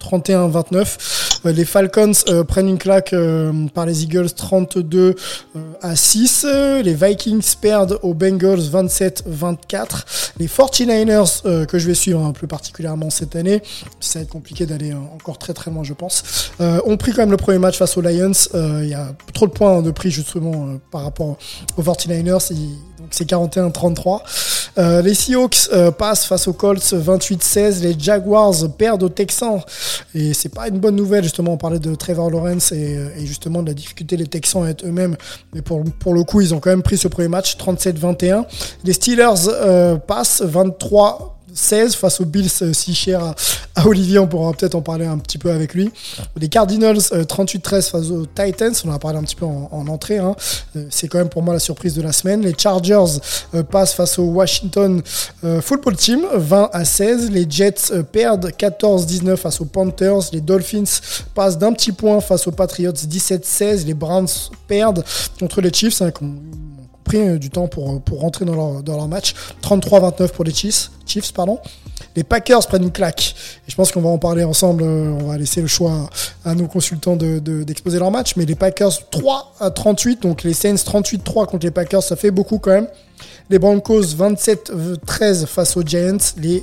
[0.00, 1.18] 31-29.
[1.44, 5.14] Les Falcons euh, prennent une claque euh, par les Eagles 32
[5.56, 6.46] euh, à 6.
[6.82, 10.32] Les Vikings perdent aux Bengals 27-24.
[10.38, 13.62] Les 49ers, que je vais suivre un peu particulièrement cette année,
[14.00, 17.30] ça va être compliqué d'aller encore très très loin je pense, ont pris quand même
[17.30, 18.32] le premier match face aux Lions.
[18.54, 21.36] Il y a trop de points de prix justement par rapport
[21.76, 22.52] aux 49ers.
[22.52, 24.20] Donc c'est 41-33.
[24.78, 27.82] Euh, les Seahawks euh, passent face aux Colts 28-16.
[27.82, 29.60] Les Jaguars perdent aux Texans.
[30.14, 31.52] Et c'est pas une bonne nouvelle, justement.
[31.52, 34.86] On parlait de Trevor Lawrence et, et justement de la difficulté des Texans à être
[34.86, 35.16] eux-mêmes.
[35.54, 35.82] Mais pour,
[36.14, 38.44] le coup, ils ont quand même pris ce premier match 37-21.
[38.84, 43.34] Les Steelers euh, passent 23 16 face aux Bills euh, si cher
[43.74, 45.90] à, Olivier, on pourra peut-être en parler un petit peu avec lui.
[46.36, 49.68] Les Cardinals euh, 38-13 face aux Titans, on en a parlé un petit peu en,
[49.70, 50.34] en entrée, hein.
[50.76, 52.42] euh, c'est quand même pour moi la surprise de la semaine.
[52.42, 53.20] Les Chargers
[53.54, 55.02] euh, passent face au Washington
[55.44, 57.30] euh, Football Team 20 à 16.
[57.30, 60.30] Les Jets perdent 14-19 face aux Panthers.
[60.32, 61.00] Les Dolphins
[61.34, 63.84] passent d'un petit point face aux Patriots 17-16.
[63.86, 64.28] Les Browns
[64.66, 65.04] perdent
[65.38, 66.10] contre les Chiefs, hein,
[67.08, 69.34] pris du temps pour, pour rentrer dans leur, dans leur match.
[69.62, 70.90] 33-29 pour les Chiefs.
[71.06, 71.58] Chiefs pardon.
[72.14, 73.34] Les Packers prennent une claque.
[73.66, 74.82] Et je pense qu'on va en parler ensemble.
[74.82, 76.10] On va laisser le choix
[76.44, 78.36] à nos consultants d'exposer de, leur match.
[78.36, 80.22] Mais les Packers 3 à 38.
[80.22, 82.88] Donc les Saints 38-3 contre les Packers, ça fait beaucoup quand même.
[83.50, 86.18] Les Broncos 27-13 face aux Giants.
[86.36, 86.62] Les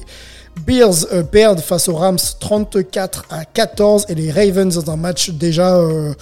[0.65, 4.05] Bears euh, perdent face aux Rams 34 à 14.
[4.09, 5.75] Et les Ravens dans un match déjà...
[5.75, 6.13] Euh,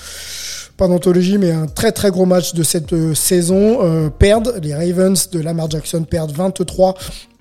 [0.77, 4.59] pas d'anthologie, mais un très très gros match de cette euh, saison, euh, perdent.
[4.61, 6.95] Les Ravens de Lamar Jackson perdent 23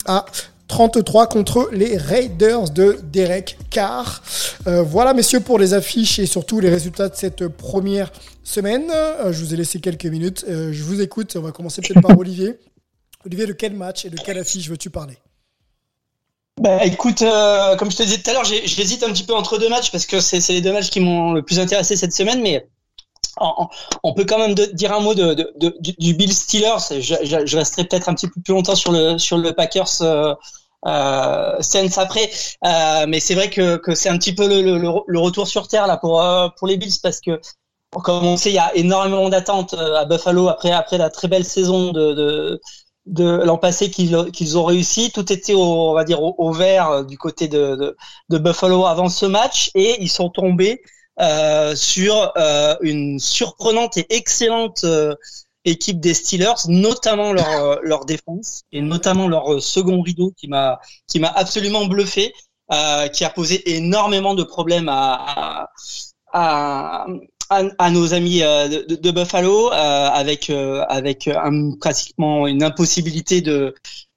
[0.07, 0.27] à
[0.69, 4.23] 33 contre les Raiders de Derek Carr.
[4.67, 8.11] Euh, voilà, messieurs, pour les affiches et surtout les résultats de cette première
[8.43, 8.91] semaine.
[9.31, 10.45] Je vous ai laissé quelques minutes.
[10.49, 11.37] Je vous écoute.
[11.37, 12.59] On va commencer peut-être par Olivier.
[13.27, 15.19] Olivier, de quel match et de quelle affiche veux-tu parler?
[16.61, 17.23] Bah, écoute,
[17.79, 20.07] comme je te disais tout à l'heure, j'hésite un petit peu entre deux matchs parce
[20.07, 22.67] que c'est les deux matchs qui m'ont le plus intéressé cette semaine, mais
[23.39, 25.53] on, peut quand même dire un mot de,
[25.99, 27.01] du Bill Steelers.
[27.01, 30.35] Je, resterai peut-être un petit peu plus longtemps sur le sur le Packers euh,
[30.87, 32.31] euh, Saints après,
[32.65, 35.87] euh, mais c'est vrai que, que c'est un petit peu le, le, retour sur terre
[35.87, 36.25] là pour
[36.59, 37.41] pour les Bills parce que
[37.91, 41.45] comme on sait, il y a énormément d'attentes à Buffalo après après la très belle
[41.45, 42.61] saison de,
[43.07, 45.11] de l'an passé qu'ils ont réussi.
[45.13, 47.97] Tout était au, on va dire au, vert du côté de,
[48.29, 50.83] de Buffalo avant ce match et ils sont tombés
[51.21, 55.15] euh, sur euh, une surprenante et excellente euh,
[55.65, 61.21] équipe des Steelers, notamment leur leur défense et notamment leur second rideau qui m'a qui
[61.21, 62.33] m'a absolument bluffé,
[63.13, 65.69] qui a posé énormément de problèmes à
[66.33, 67.07] à,
[67.51, 73.75] à, à nos amis de, de Buffalo avec avec un, pratiquement une impossibilité de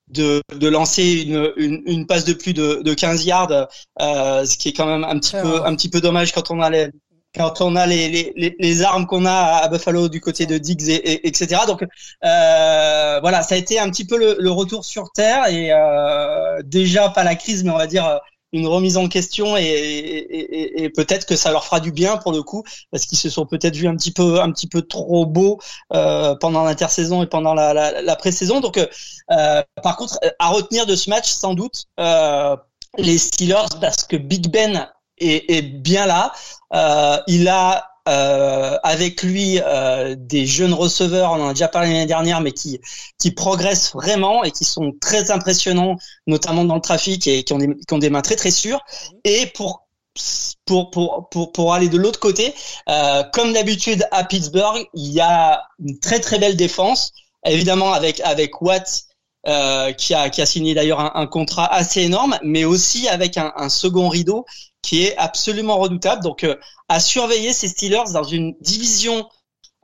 [0.09, 3.67] de, de lancer une, une, une, passe de plus de, de 15 yards,
[4.01, 6.61] euh, ce qui est quand même un petit peu un petit peu dommage quand on
[6.61, 6.89] a les
[7.35, 10.87] quand on a les, les, les armes qu'on a à Buffalo du côté de Diggs
[10.89, 11.63] et, et etc.
[11.67, 15.71] Donc euh, voilà, ça a été un petit peu le, le retour sur terre et
[15.71, 18.19] euh, déjà pas la crise, mais on va dire
[18.55, 22.63] une remise en question et, peut-être que ça leur fera du bien pour le coup
[22.91, 25.59] parce qu'ils se sont peut-être vus un petit peu un petit peu trop beaux
[25.93, 28.61] euh, pendant l'intersaison et pendant la, la, pré-saison.
[28.61, 32.55] Donc, euh, par contre, à retenir de ce match, sans doute, euh,
[32.97, 36.31] les Steelers parce que Big Ben est, est bien là.
[36.73, 41.91] Euh, il a euh, avec lui euh, des jeunes receveurs, on en a déjà parlé
[41.91, 42.79] l'année dernière, mais qui
[43.19, 45.95] qui progressent vraiment et qui sont très impressionnants,
[46.27, 48.81] notamment dans le trafic et qui ont des, qui ont des mains très très sûres.
[49.23, 49.87] Et pour
[50.65, 52.53] pour pour pour, pour aller de l'autre côté,
[52.89, 57.11] euh, comme d'habitude à Pittsburgh, il y a une très très belle défense,
[57.45, 59.05] évidemment avec avec Watt.
[59.47, 63.37] Euh, qui a qui a signé d'ailleurs un, un, contrat assez énorme, mais aussi avec
[63.37, 64.43] un, un second rideau
[64.85, 66.21] qui est absolument redoutable.
[66.21, 66.55] Donc, euh,
[66.89, 69.27] à surveiller ces Steelers dans une division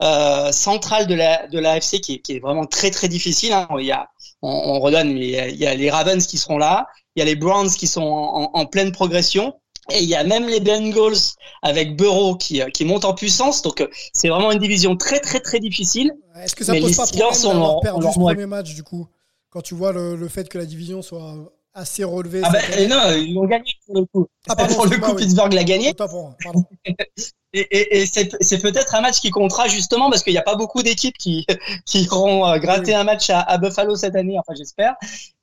[0.00, 3.52] euh, centrale de la de l'AFC qui est, qui est vraiment très très difficile.
[3.52, 3.66] Hein.
[3.80, 4.08] Il y a,
[4.42, 6.86] on, on redonne, mais il y, a, les Ravens qui seront là,
[7.16, 9.54] il y a les Browns qui sont en, en, pleine progression.
[9.90, 13.62] Et il y a même les Bengals avec Burrow qui, euh, qui monte en puissance.
[13.62, 16.12] Donc c'est vraiment une division très très très difficile.
[16.36, 19.08] Est-ce que ça pose pas problème d'avoir perdu ce premier match du coup
[19.50, 22.40] Quand tu vois le, le fait que la division soit assez relevé.
[22.44, 24.26] Ah ben non, ils l'ont gagné pour le coup.
[24.48, 25.94] Ah, pardon, pour le coup, Pittsburgh l'a gagné.
[27.54, 30.56] et, et, et c'est peut-être un match qui comptera justement parce qu'il n'y a pas
[30.56, 31.46] beaucoup d'équipes qui,
[31.86, 34.94] qui auront euh, gratté un match à, à, Buffalo cette année, enfin j'espère.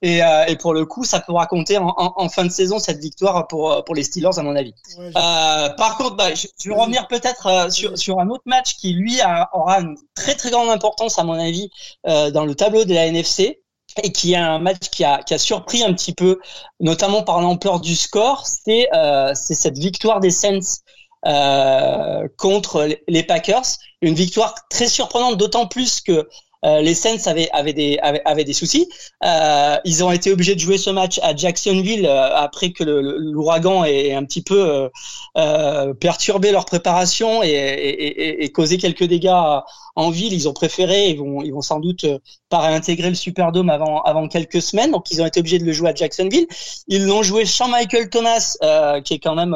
[0.01, 2.79] Et, euh, et, pour le coup, ça pourra compter en, en, en, fin de saison
[2.79, 4.73] cette victoire pour, pour les Steelers à mon avis.
[4.97, 8.43] Ouais, euh, par contre, bah, je, je, vais revenir peut-être euh, sur, sur un autre
[8.45, 11.69] match qui lui a, aura une très très grande importance à mon avis
[12.07, 13.61] euh, dans le tableau de la NFC
[14.03, 16.39] et qui est un match qui a, surpris un petit peu,
[16.79, 20.81] notamment par l'ampleur du score, c'est euh, cette victoire des Saints
[21.25, 23.65] euh, contre les Packers.
[24.01, 26.27] Une victoire très surprenante, d'autant plus que
[26.65, 28.89] euh, les Saints avaient, avaient, des, avaient, des soucis.
[29.23, 33.85] Euh, ils ont été obligés de jouer ce match à Jacksonville euh, après que l'ouragan
[33.85, 34.89] ait un petit peu euh,
[35.37, 39.61] euh, perturbé leur préparation et, et, et, et, causé quelques dégâts
[39.95, 40.33] en ville.
[40.33, 42.05] Ils ont préféré, ils vont, ils vont sans doute
[42.49, 44.91] pas réintégrer le Superdome avant, avant quelques semaines.
[44.91, 46.47] Donc ils ont été obligés de le jouer à Jacksonville.
[46.87, 48.57] Ils l'ont joué sans Michael Thomas,
[49.05, 49.55] qui est quand même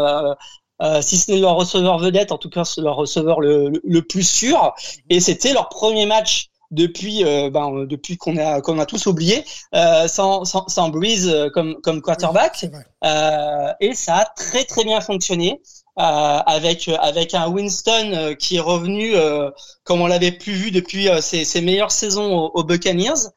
[0.81, 4.27] euh, si ce n'est leur receveur vedette, en tout cas leur receveur le, le, plus
[4.27, 4.73] sûr.
[5.09, 9.45] Et c'était leur premier match depuis euh, ben, depuis qu'on a qu'on a tous oublié
[9.75, 12.65] euh, sans, sans, sans Breeze euh, comme comme quarterback.
[13.03, 15.61] Euh, et ça a très très bien fonctionné
[15.99, 19.13] euh, avec avec un Winston qui est revenu
[19.83, 23.29] comme on l'avait plus vu depuis ses, ses, meilleures saisons aux, aux Buccaneers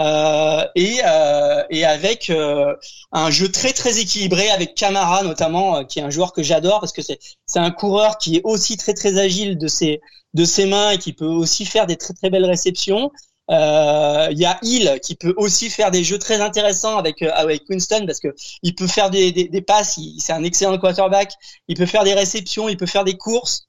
[0.00, 2.74] euh, et, euh, et avec euh,
[3.12, 6.90] un jeu très très équilibré avec Camara notamment qui est un joueur que j'adore parce
[6.90, 10.00] que c'est c'est un coureur qui est aussi très très agile de ses
[10.34, 13.12] de ses mains et qui peut aussi faire des très très belles réceptions.
[13.48, 18.04] Il y a Hill qui peut aussi faire des jeux très intéressants avec avec Winston
[18.04, 21.34] parce que il peut faire des des, des passes, c'est un excellent quarterback,
[21.68, 23.68] il peut faire des réceptions, il peut faire des courses.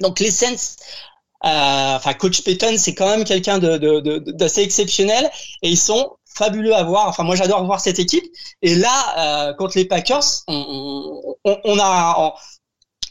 [0.00, 1.15] Donc les Saints euh,
[1.46, 5.30] enfin, coach Payton, c'est quand même quelqu'un d'assez de, de, exceptionnel
[5.62, 7.08] et ils sont fabuleux à voir.
[7.08, 8.24] Enfin, moi, j'adore voir cette équipe.
[8.62, 12.34] Et là, euh, contre les Packers, on, on, on a,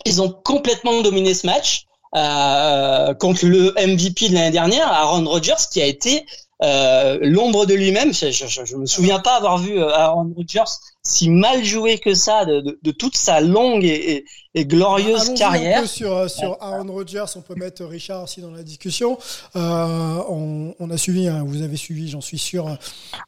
[0.05, 5.65] ils ont complètement dominé ce match euh, contre le MVP de l'année dernière, Aaron Rodgers,
[5.71, 6.25] qui a été
[6.63, 8.13] euh, l'ombre de lui-même.
[8.13, 10.71] Je, je, me souviens pas avoir vu euh, Aaron Rodgers
[11.03, 15.33] si mal joué que ça de, de, de toute sa longue et, et, et glorieuse
[15.35, 15.79] carrière.
[15.79, 19.19] Un peu sur, euh, sur Aaron Rodgers, on peut mettre Richard aussi dans la discussion.
[19.55, 22.75] Euh, on, on, a suivi, hein, vous avez suivi, j'en suis sûr,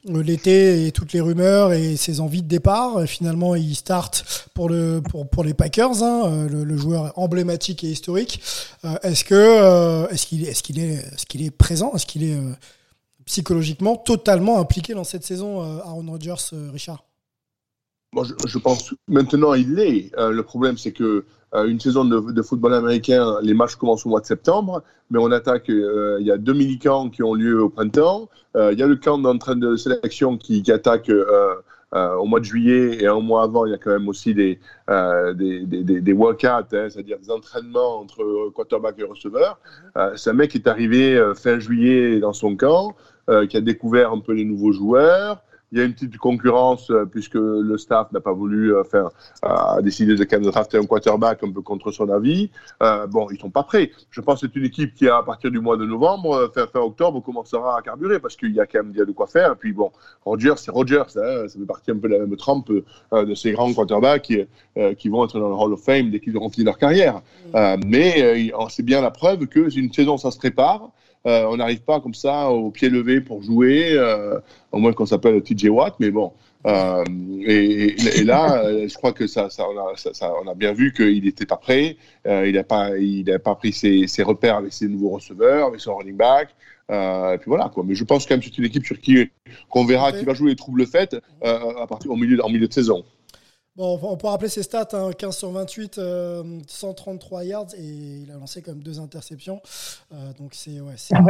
[0.05, 3.03] l'été et toutes les rumeurs et ses envies de départ.
[3.05, 7.87] Finalement, il start pour le pour, pour les Packers, hein, le, le, joueur emblématique et
[7.87, 8.41] historique.
[8.85, 10.43] Euh, est-ce que est-ce qu'il
[10.79, 12.37] est qu'il est présent, est-ce qu'il est
[13.27, 17.03] psychologiquement totalement impliqué dans cette saison, Aaron Rodgers, Richard?
[18.13, 20.11] Bon, je, je, pense maintenant il l'est.
[20.17, 24.05] Euh, le problème, c'est que euh, une saison de, de, football américain, les matchs commencent
[24.05, 25.69] au mois de septembre, mais on attaque.
[25.69, 28.29] Euh, il y a deux mini-camps qui ont lieu au printemps.
[28.55, 31.11] Il y a le camp d'entraînement de sélection qui, qui attaque.
[31.93, 34.59] au mois de juillet et un mois avant, il y a quand même aussi des,
[34.87, 39.59] des, des, des workouts, hein, c'est-à-dire des entraînements entre quarterback et receveur.
[40.15, 42.95] c'est un mec qui est arrivé fin juillet dans son camp,
[43.49, 47.05] qui a découvert un peu les nouveaux joueurs, il y a une petite concurrence euh,
[47.05, 49.09] puisque le staff n'a pas voulu euh, faire,
[49.41, 52.49] a décidé de quand même drafter un quarterback un peu contre son avis.
[52.81, 53.91] Euh, bon, ils sont pas prêts.
[54.09, 56.67] Je pense que c'est une équipe qui, à partir du mois de novembre, euh, fin,
[56.67, 59.11] fin octobre, commencera à carburer parce qu'il y a quand même il y a de
[59.11, 59.53] quoi faire.
[59.53, 59.91] Et puis bon,
[60.23, 61.03] Rogers, c'est Rogers.
[61.17, 62.71] Hein, ça fait partie un peu de la même trempe
[63.13, 64.45] euh, de ces grands quarterbacks qui,
[64.77, 67.21] euh, qui, vont être dans le Hall of Fame dès qu'ils auront fini leur carrière.
[67.85, 70.91] Mais c'est bien la preuve que une saison, ça se prépare.
[71.27, 74.39] Euh, on n'arrive pas comme ça au pied levé pour jouer, euh,
[74.71, 76.31] au moins qu'on s'appelle TJ Watt, mais bon,
[76.65, 77.03] Euh,
[77.45, 80.91] et, et, là, je crois que ça, ça, on, a, ça, on a bien vu
[80.91, 81.95] qu'il n'était pas prêt.
[82.25, 85.95] Il n'a pas, il pas pris ses, ses, repères avec ses nouveaux receveurs, avec son
[85.95, 86.49] running back.
[86.89, 87.83] Et puis voilà quoi.
[87.87, 89.29] Mais je pense quand même que c'est une équipe sur qui
[89.69, 92.73] qu'on verra qui va jouer les troubles faits à partir au milieu en milieu de
[92.73, 93.05] saison.
[93.77, 96.01] Bon, on peut rappeler ses stats, hein, 15 sur 28,
[96.67, 99.61] 133 yards et il a lancé quand même deux interceptions.
[100.11, 101.21] Euh, donc c'est ouais, c'est ah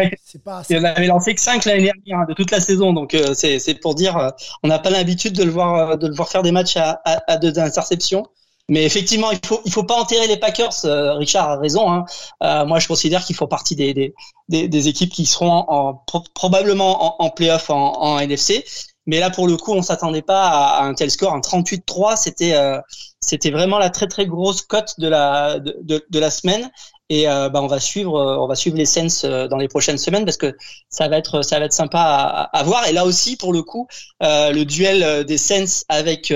[0.45, 0.75] pas assez.
[0.75, 3.73] Il avait lancé que 5 l'année dernière hein, de toute la saison, donc euh, c'est
[3.81, 4.29] pour dire, euh,
[4.63, 7.33] on n'a pas l'habitude de le voir de le voir faire des matchs à, à,
[7.33, 8.25] à deux interceptions.
[8.69, 10.83] Mais effectivement, il faut il faut pas enterrer les Packers.
[11.17, 11.91] Richard a raison.
[11.91, 12.65] Hein.
[12.65, 14.13] moi, je considère qu'ils font partie des, des,
[14.47, 16.01] des, des, équipes qui seront en,
[16.33, 18.65] probablement en, en playoff en, en NFC.
[19.07, 21.33] Mais là, pour le coup, on s'attendait pas à, un tel score.
[21.33, 22.79] Un 38-3, c'était euh,
[23.21, 26.69] c'était vraiment la très très grosse cote de la de, de, la semaine.
[27.09, 29.97] Et euh, bah, on va suivre euh, on va suivre les Saints dans les prochaines
[29.97, 30.55] semaines parce que
[30.89, 32.85] ça va être ça va être sympa à, à voir.
[32.87, 33.87] Et là aussi, pour le coup,
[34.21, 36.33] le duel des Saints avec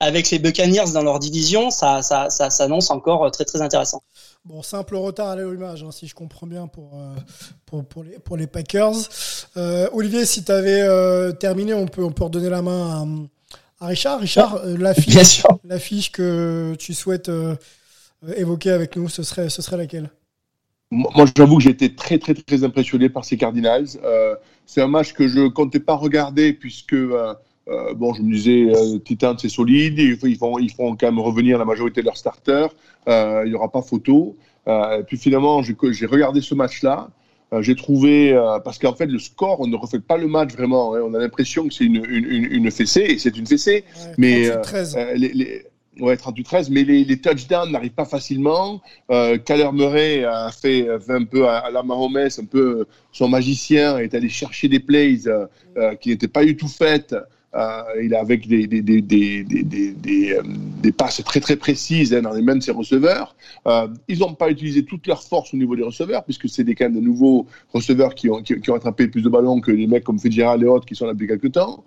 [0.00, 4.02] avec les Buccaneers dans leur division, ça ça ça s'annonce encore très très intéressant.
[4.46, 7.16] Bon, simple retard à l'allumage, hein, si je comprends bien, pour, euh,
[7.64, 8.94] pour, pour, les, pour les Packers.
[9.56, 13.26] Euh, Olivier, si tu avais euh, terminé, on peut, on peut redonner la main
[13.80, 14.20] à, Richard.
[14.20, 17.28] Richard, l'affiche, l'affiche que tu souhaites
[18.36, 20.10] évoquer avec nous, ce serait, ce serait laquelle?
[20.92, 23.88] Moi, j'avoue que j'ai été très, très, très impressionné par ces Cardinals.
[24.64, 26.94] c'est un match que je ne comptais pas regarder puisque
[27.68, 29.98] euh, bon, je me disais, euh, Titan, c'est solide.
[29.98, 32.68] Ils, ils, vont, ils font quand même revenir la majorité de leurs starters.
[33.08, 34.36] Euh, il n'y aura pas photo.
[34.66, 37.08] et puis finalement, j'ai regardé ce match-là.
[37.60, 38.32] j'ai trouvé,
[38.64, 40.94] parce qu'en fait, le score, on ne refait pas le match vraiment.
[40.94, 41.00] Hein.
[41.04, 43.84] on a l'impression que c'est une, une, une, fessée, et c'est une fessée.
[44.18, 45.14] mais 38-13.
[45.14, 45.62] les, les,
[45.98, 48.82] Ouais, 38-13, mais les, les touchdowns n'arrivent pas facilement.
[49.10, 49.38] Euh,
[49.72, 54.68] Murray a fait, un peu à, la Mahomes, un peu son magicien, est allé chercher
[54.68, 55.18] des plays
[56.02, 57.14] qui n'étaient pas du tout faites.
[57.56, 60.42] Euh, il est avec des, des, des, des, euh,
[60.82, 63.34] des, passes très très précises hein, dans les mains de ses receveurs.
[63.66, 66.74] Euh, ils n'ont pas utilisé toute leur force au niveau des receveurs, puisque c'est des
[66.74, 70.04] quand de nouveaux receveurs qui ont, qui, ont attrapé plus de ballons que les mecs
[70.04, 71.82] comme Fitzgerald et autres qui sont là depuis quelques temps.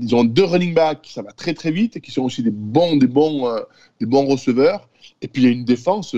[0.00, 2.50] ils ont deux running backs, ça va très très vite, et qui sont aussi des
[2.50, 3.46] bons, des bons,
[4.00, 4.88] des bons receveurs.
[5.20, 6.16] Et puis il y a une défense.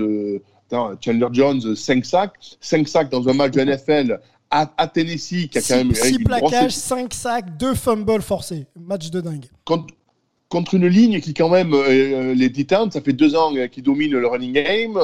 [1.01, 2.34] Chandler Jones, 5 sacs.
[2.61, 4.20] 5 sacs dans un match de NFL
[4.55, 5.94] à, Tennessee, qui a quand même.
[5.94, 8.66] 6 plaquages, 5 sacs, 2 fumbles forcés.
[8.78, 9.46] Match de dingue.
[9.64, 13.66] Contre, une ligne qui, quand même, euh, euh, les Titans, ça fait deux ans euh,
[13.66, 14.96] qu'ils dominent le running game,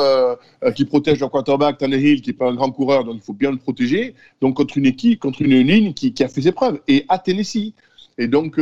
[0.77, 3.51] qui protègent leur quarterback, Tannehill, qui n'est pas un grand coureur, donc il faut bien
[3.51, 4.15] le protéger.
[4.41, 6.79] Donc, contre une équipe, contre une ligne qui, a fait ses preuves.
[6.87, 7.73] Et à Tennessee.
[8.19, 8.61] Et donc,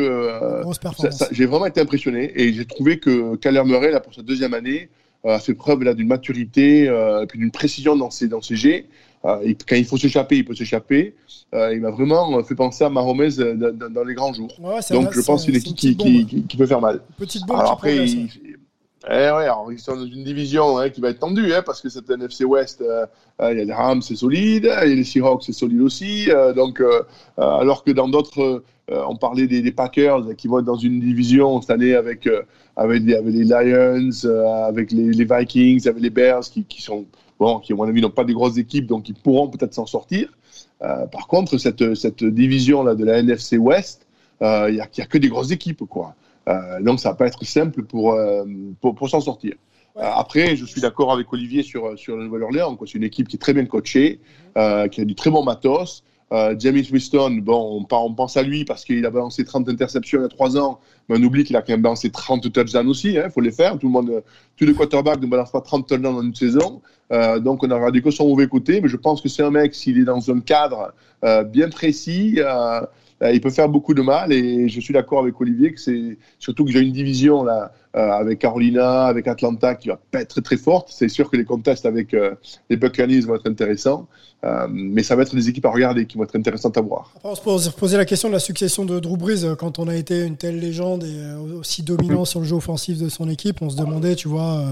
[1.32, 2.32] j'ai vraiment été impressionné.
[2.40, 4.88] Et j'ai trouvé que Kyler Murray, là, pour sa deuxième année,
[5.24, 8.86] a fait preuve d'une maturité et puis d'une précision dans ses, dans ses jets.
[9.28, 11.14] Euh, quand il faut s'échapper, il peut s'échapper.
[11.54, 14.52] Euh, il m'a vraiment fait penser à Mahomes euh, dans, les grands jours.
[14.90, 17.00] Donc je pense que c'est une équipe qui, qui, peut faire mal.
[17.18, 18.28] Petite bombe alors après, ils,
[19.06, 21.80] eh ouais, alors, ils sont dans une division hein, qui va être tendue, hein, parce
[21.80, 22.82] que cette NFC West,
[23.40, 26.28] il y a les Rams, c'est solide, il y a les Seahawks, c'est solide aussi.
[26.56, 26.82] donc,
[27.36, 31.70] alors que dans d'autres, on parlait des, Packers qui vont être dans une division cette
[31.70, 32.28] année avec,
[32.76, 34.10] avec, les, avec les Lions,
[34.66, 37.06] avec les, les, Vikings, avec les Bears qui, qui sont
[37.38, 39.86] bon, qui, à mon avis, n'ont pas des grosses équipes, donc ils pourront peut-être s'en
[39.86, 40.28] sortir.
[40.82, 44.06] Euh, par contre, cette, cette division-là de la NFC West,
[44.42, 46.14] euh, il n'y a, a, que des grosses équipes, quoi.
[46.48, 48.18] Euh, donc, ça va pas être simple pour,
[48.80, 49.54] pour, pour s'en sortir.
[50.00, 52.78] Après, je suis d'accord avec Olivier sur, sur la Nouvelle-Orléans.
[52.86, 54.20] C'est une équipe qui est très bien coachée,
[54.54, 56.04] qui a du très bon matos.
[56.32, 60.22] Euh, James Winston, bon, on, pense à lui parce qu'il a balancé 30 interceptions il
[60.22, 63.12] y a 3 ans, mais on oublie qu'il a quand même balancé 30 touchdowns aussi,
[63.12, 63.78] il hein, faut les faire.
[63.78, 64.22] Tout le monde,
[64.56, 66.82] tous les quarterbacks ne balancent pas 30 touchdowns dans une saison.
[67.10, 69.50] Euh, donc on a regardé que son mauvais côté, mais je pense que c'est un
[69.50, 70.92] mec, s'il est dans un cadre
[71.24, 72.80] euh, bien précis, euh,
[73.22, 74.32] il peut faire beaucoup de mal.
[74.32, 78.10] Et je suis d'accord avec Olivier que c'est surtout que j'ai une division là euh,
[78.10, 80.88] avec Carolina, avec Atlanta qui va pas être très très forte.
[80.90, 82.34] C'est sûr que les contests avec euh,
[82.70, 84.06] les Buccaneers vont être intéressants,
[84.70, 87.12] mais ça va être des équipes à regarder qui vont être intéressantes à voir.
[87.16, 89.88] Après, on se pose poser la question de la succession de Drew Brees quand on
[89.88, 93.62] a été une telle légende et aussi dominant sur le jeu offensif de son équipe.
[93.62, 94.62] On se demandait, tu vois,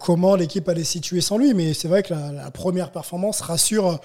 [0.00, 1.54] comment l'équipe allait situer sans lui.
[1.54, 3.98] Mais c'est vrai que la, la première performance rassure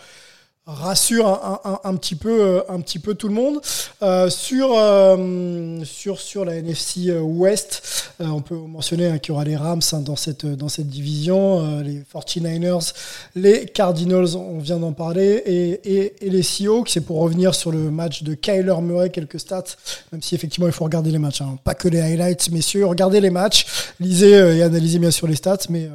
[0.65, 3.59] rassure un, un, un, petit peu euh, un petit peu tout le monde.
[4.01, 9.43] Euh, sur euh, sur sur la NFC West on peut mentionner hein, qu'il y aura
[9.43, 11.81] les Rams hein, dans cette dans cette division.
[11.81, 12.93] Les 49ers
[13.35, 16.89] les Cardinals on vient d'en parler et, et, et les Seahawks.
[16.89, 19.63] C'est pour revenir sur le match de Kyler Murray quelques stats
[20.11, 21.57] même si effectivement il faut regarder les matchs hein.
[21.63, 23.65] pas que les highlights messieurs regardez les matchs
[23.99, 25.89] lisez et analysez bien sûr les stats mais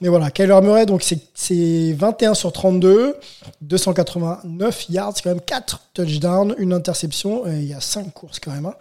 [0.00, 0.30] mais voilà.
[0.30, 3.16] Kyler Murray donc c'est c'est 21 sur 32
[3.60, 8.12] 200 89 yards, c'est quand même 4 touchdowns, une interception, et il y a 5
[8.14, 8.66] courses quand même.
[8.66, 8.74] Hein.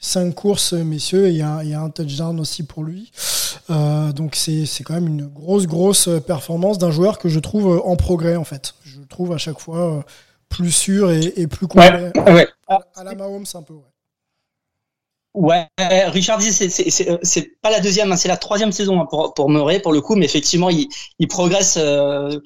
[0.00, 3.12] cinq courses, messieurs, et il y a, il y a un touchdown aussi pour lui.
[3.68, 7.96] Euh, donc c'est quand même une grosse, grosse performance d'un joueur que je trouve en
[7.96, 8.74] progrès, en fait.
[8.82, 10.02] Je le trouve à chaque fois euh,
[10.48, 12.10] plus sûr et, et plus complet.
[12.16, 12.48] Ouais, ouais.
[12.66, 13.82] À, la Mahomes, un peu, ouais.
[15.34, 15.66] Ouais,
[16.08, 16.90] Richard disait c'est
[17.22, 20.02] c'est pas la deuxième, hein, c'est la troisième saison hein, pour pour Murray pour le
[20.02, 22.38] coup, mais effectivement il il progresse euh,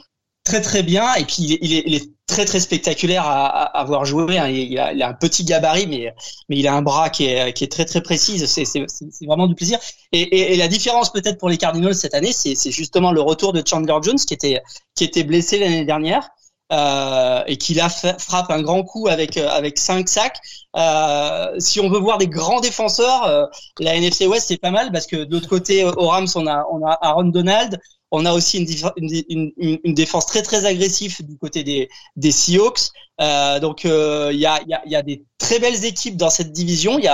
[0.47, 3.85] très très bien et puis il est, il est, très très spectaculaire à, à, à
[3.85, 4.37] voir jouer.
[4.37, 4.49] Hein.
[4.49, 6.13] Il, a, il a un petit gabarit, mais
[6.49, 8.45] mais il a un bras qui est qui est très très précis.
[8.49, 9.79] C'est vraiment du plaisir.
[10.11, 13.53] Et, et, et la différence peut-être pour les Cardinals cette année, c'est justement le retour
[13.53, 14.61] de Chandler Jones qui était
[14.97, 16.29] qui était blessé l'année dernière.
[16.73, 20.41] Euh, et qui là frappe un grand coup avec euh, avec cinq sacs.
[20.77, 23.45] Euh, si on veut voir des grands défenseurs, euh,
[23.79, 26.85] la NFC West c'est pas mal parce que d'autre côté au Rams on a on
[26.85, 27.79] a Aaron Donald,
[28.11, 32.91] on a aussi une, défense très très agressive du côté des, Seahawks.
[33.19, 36.99] Euh, donc il euh, y, a, y, a, des très belles équipes dans cette division.
[36.99, 37.11] Il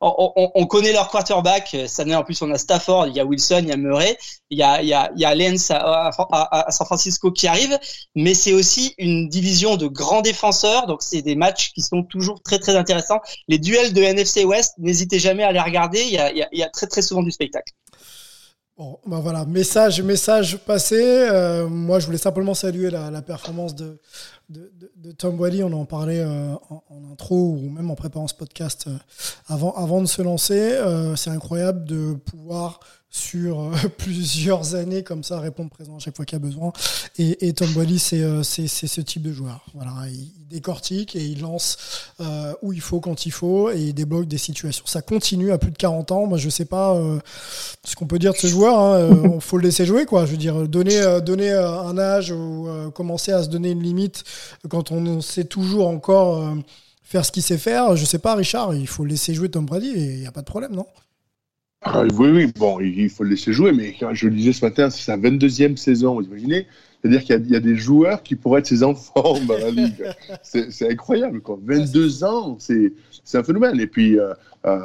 [0.00, 1.74] on, on, on, connaît leur quarterback.
[1.98, 4.18] En plus on a Stafford, il y a Wilson, il y a Murray,
[4.50, 7.78] il y a, y à, San Francisco qui arrive.
[8.14, 10.86] Mais c'est aussi une division de grands défenseurs.
[10.86, 13.20] Donc c'est des matchs qui sont toujours très très intéressants.
[13.48, 16.02] Les duels de NFC West, n'hésitez jamais à les regarder.
[16.02, 17.72] Il y a, y a très très souvent du spectacle.
[18.78, 21.00] Bon, ben voilà, message, message passé.
[21.00, 23.98] Euh, moi, je voulais simplement saluer la, performance de,
[24.50, 25.62] de, Tom Wally.
[25.62, 28.98] On en parlait euh, en, intro ou même en préparant ce podcast euh,
[29.48, 30.78] avant, avant de se lancer.
[31.16, 32.80] C'est incroyable de pouvoir
[33.16, 36.72] sur euh, plusieurs années comme ça répondre présent à chaque fois qu'il y a besoin.
[37.18, 39.64] Et, Tom c'est euh, c'est ce type de joueur.
[39.74, 43.80] Voilà il, il décortique et il lance euh, où il faut quand il faut et
[43.80, 44.84] il débloque des situations.
[44.86, 46.26] Ça continue à plus de 40 ans.
[46.26, 46.94] Moi je sais pas
[47.84, 50.26] ce qu'on peut dire de ce joueur hein, euh, faut le laisser jouer quoi.
[50.26, 54.24] Je veux dire donner donner un âge ou commencer à se donner une limite
[54.68, 56.54] quand on sait toujours encore
[57.02, 57.96] faire ce qu'il sait faire.
[57.96, 60.42] Je sais pas Richard il faut laisser jouer Tom Brady et il y a pas
[60.42, 60.86] de problème non?
[61.88, 64.90] Ah, oui, oui, bon, il faut le laisser jouer, mais je le disais ce matin,
[64.90, 66.66] c'est sa 22e saison, vous imaginez?
[67.00, 70.04] C'est-à-dire qu'il y, y, a des joueurs qui pourraient être ses enfants dans la ligue.
[70.42, 71.58] C'est incroyable, quoi.
[71.62, 72.92] 22 ans, c'est
[73.34, 73.78] un phénomène.
[73.78, 74.32] Et puis, euh,
[74.66, 74.80] euh,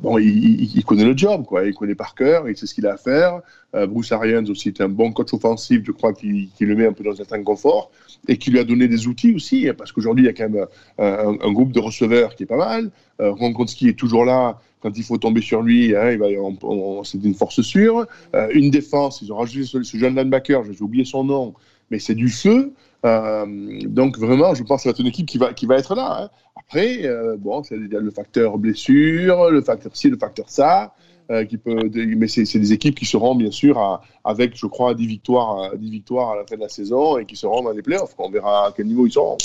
[0.00, 1.64] bon, il, il, connaît le job, quoi.
[1.64, 3.40] Il connaît par cœur, il sait ce qu'il a à faire.
[3.74, 6.86] Euh, Bruce Arians aussi est un bon coach offensif, je crois, qui, qui, le met
[6.86, 7.90] un peu dans un certain confort
[8.28, 10.48] et qui lui a donné des outils aussi, hein, parce qu'aujourd'hui, il y a quand
[10.48, 10.66] même
[10.98, 12.90] un, un, groupe de receveurs qui est pas mal.
[13.18, 16.18] Ronkonski est toujours là quand il faut tomber sur lui, hein,
[17.04, 18.06] c'est une force sûre.
[18.34, 21.54] Euh, une défense, ils ont rajouté ce, ce jeune linebacker, j'ai oublié son nom,
[21.90, 22.72] mais c'est du feu.
[23.04, 23.46] Euh,
[23.86, 26.22] donc vraiment, je pense que être une équipe qui va, être là.
[26.22, 26.30] Hein.
[26.56, 30.94] Après, euh, bon, c'est le facteur blessure, le facteur ci, le facteur ça.
[31.30, 35.06] Euh, qui peut, mais c'est des équipes qui seront bien sûr avec, je crois, 10
[35.06, 38.14] victoires, 10 victoires à la fin de la saison et qui seront dans les playoffs.
[38.18, 39.38] On verra à quel niveau ils seront.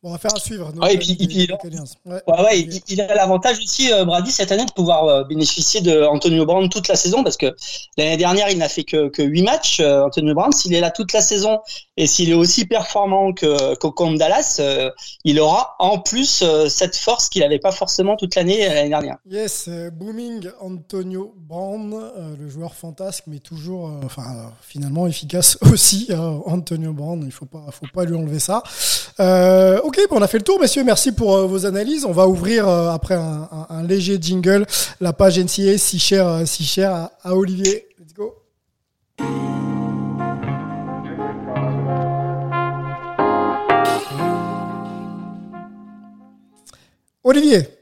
[0.00, 0.72] Bon, on va faire à suivre.
[0.80, 2.22] Ouais, et puis, et puis, ouais.
[2.28, 5.80] Ouais, ouais, il, il, a l'avantage aussi, euh, Brady, cette année, de pouvoir euh, bénéficier
[5.80, 7.56] de Antonio Brown toute la saison, parce que
[7.96, 10.52] l'année dernière, il n'a fait que, que 8 matchs, euh, Antonio Brown.
[10.52, 11.58] S'il est là toute la saison
[11.98, 14.90] et s'il est aussi performant que, qu'au Dallas, euh,
[15.24, 19.16] il aura en plus euh, cette force qu'il n'avait pas forcément toute l'année l'année dernière.
[19.28, 21.94] Yes, booming Antonio Brown,
[22.38, 26.08] le joueur fantasque, mais toujours, enfin, finalement efficace aussi.
[26.46, 28.62] Antonio Brown, il faut pas, faut pas lui enlever ça.
[29.20, 30.84] Euh, ok, on a fait le tour, messieurs.
[30.84, 32.04] Merci pour euh, vos analyses.
[32.04, 34.66] On va ouvrir euh, après un, léger jingle
[35.00, 37.88] la page NCA si chère, si cher à, à, Olivier.
[37.98, 38.34] Let's go.
[47.22, 47.77] Olivier,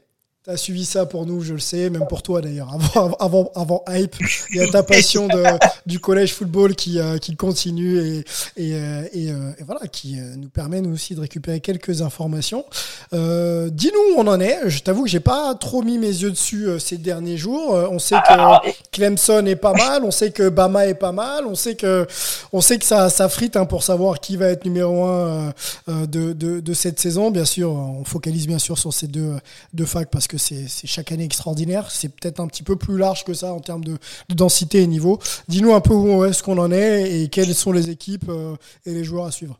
[0.47, 2.73] tu as suivi ça pour nous, je le sais, même pour toi d'ailleurs.
[2.73, 4.15] Avant, avant, avant Hype,
[4.51, 5.43] il y a ta passion de,
[5.85, 8.19] du collège football qui, euh, qui continue et,
[8.55, 12.65] et, euh, et, euh, et, voilà, qui nous permet nous aussi de récupérer quelques informations.
[13.13, 14.69] Euh, Dis-nous où on en est.
[14.69, 17.73] Je t'avoue que j'ai pas trop mis mes yeux dessus ces derniers jours.
[17.73, 21.55] on sait que Clemson est pas mal, on sait que Bama est pas mal, on
[21.55, 22.07] sait que,
[22.53, 25.53] on sait que ça, ça frite hein, pour savoir qui va être numéro un
[25.87, 27.31] de, de, de cette saison.
[27.31, 29.33] Bien sûr, on focalise bien sûr sur ces deux,
[29.73, 31.91] deux facs parce que c'est chaque année extraordinaire.
[31.91, 33.97] C'est peut-être un petit peu plus large que ça en termes de,
[34.29, 35.19] de densité et niveau.
[35.47, 38.93] Dis-nous un peu où est-ce qu'on en est et quelles sont les équipes euh, et
[38.93, 39.59] les joueurs à suivre.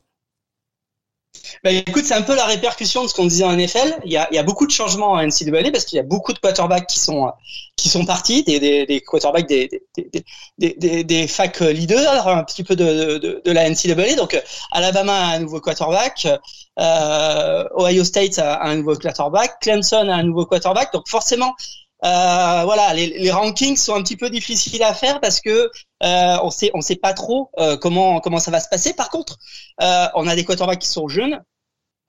[1.64, 4.00] Bah, écoute, c'est un peu la répercussion de ce qu'on disait en NFL.
[4.06, 6.88] Il y a, beaucoup de changements en NCAA parce qu'il y a beaucoup de quarterbacks
[6.88, 7.32] qui sont
[7.76, 9.70] qui sont partis, des, quarterbacks des,
[10.58, 14.16] des, des, fac leaders, un petit peu de, de, de la NCAA.
[14.16, 16.28] Donc Alabama a un nouveau quarterback,
[16.80, 20.92] euh, Ohio State a un nouveau quarterback, Clemson a un nouveau quarterback.
[20.94, 21.54] Donc forcément,
[22.04, 25.72] euh, voilà, les, les, rankings sont un petit peu difficiles à faire parce que
[26.04, 28.94] euh, on sait on sait pas trop euh, comment comment ça va se passer.
[28.94, 29.38] Par contre,
[29.82, 31.42] euh, on a des quarterbacks qui sont jeunes.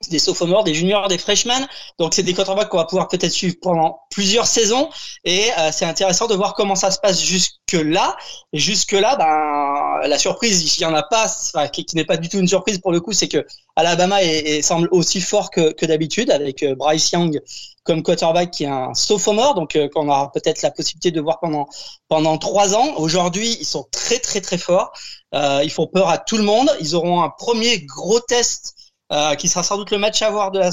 [0.07, 1.67] Des sophomores, des juniors, des freshmen.
[1.97, 4.89] Donc c'est des quarterbacks qu'on va pouvoir peut-être suivre pendant plusieurs saisons.
[5.25, 8.15] Et euh, c'est intéressant de voir comment ça se passe jusque là.
[8.53, 12.15] Et jusque là, ben la surprise, il y en a pas, enfin, qui, n'est pas
[12.15, 13.45] du tout une surprise pour le coup, c'est que
[13.75, 17.41] Alabama est, semble aussi fort que, que d'habitude avec euh, Bryce Young
[17.83, 21.39] comme quarterback qui est un sophomore, donc euh, qu'on aura peut-être la possibilité de voir
[21.39, 21.67] pendant
[22.07, 22.93] pendant trois ans.
[22.97, 24.91] Aujourd'hui, ils sont très très très forts.
[25.33, 26.69] Euh, ils font peur à tout le monde.
[26.79, 28.75] Ils auront un premier gros test
[29.11, 30.69] euh, qui sera sans doute le match à voir de la,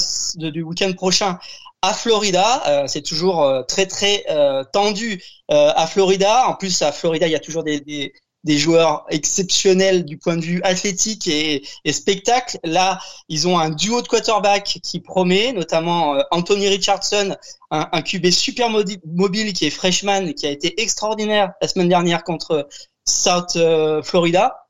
[0.50, 1.38] du week-end prochain
[1.80, 2.62] à Florida.
[2.66, 4.26] Euh, c'est toujours euh, très très
[4.74, 6.46] tendu à Florida.
[6.48, 8.12] En plus, à Florida, il y a toujours des, des,
[8.44, 12.58] des joueurs exceptionnels du point de vue athlétique et, et, spectacle.
[12.62, 12.98] Là,
[13.30, 17.34] ils ont un duo de quarterback qui promet, notamment Anthony Richardson,
[17.70, 22.22] un, un QB super mobile qui est freshman, qui a été extraordinaire la semaine dernière
[22.22, 22.68] contre
[23.06, 23.56] South
[24.02, 24.65] Florida.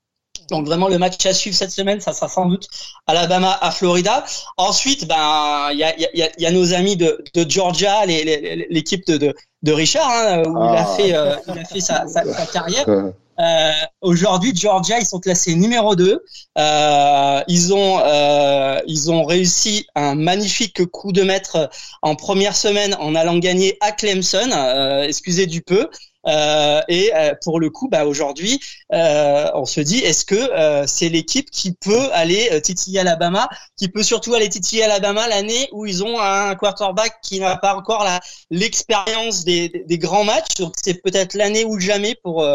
[0.50, 2.68] Donc vraiment le match à suivre cette semaine, ça sera sans doute
[3.06, 4.24] Alabama à Florida.
[4.56, 9.06] Ensuite, ben il y a, y, a, y a, nos amis de, de Georgia, l'équipe
[9.06, 10.96] de, de, de, Richard, hein, où il a ah.
[10.96, 12.86] fait euh, il a fait sa, sa, sa carrière.
[13.38, 13.70] Euh,
[14.00, 16.22] Aujourd'hui, Georgia, ils sont classés numéro 2.
[16.58, 21.68] Euh, ils ont euh, ils ont réussi un magnifique coup de maître
[22.02, 24.50] en première semaine en allant gagner à Clemson.
[24.52, 25.88] Euh, excusez du peu.
[26.26, 28.60] Euh, et euh, pour le coup, bah, aujourd'hui,
[28.92, 34.02] euh, on se dit, est-ce que c'est l'équipe qui peut aller titiller Alabama, qui peut
[34.02, 38.06] surtout aller titiller Alabama l'année où ils ont un quarterback qui n'a pas encore
[38.50, 40.54] l'expérience des, des, grands matchs.
[40.58, 42.46] Donc c'est peut-être l'année ou jamais pour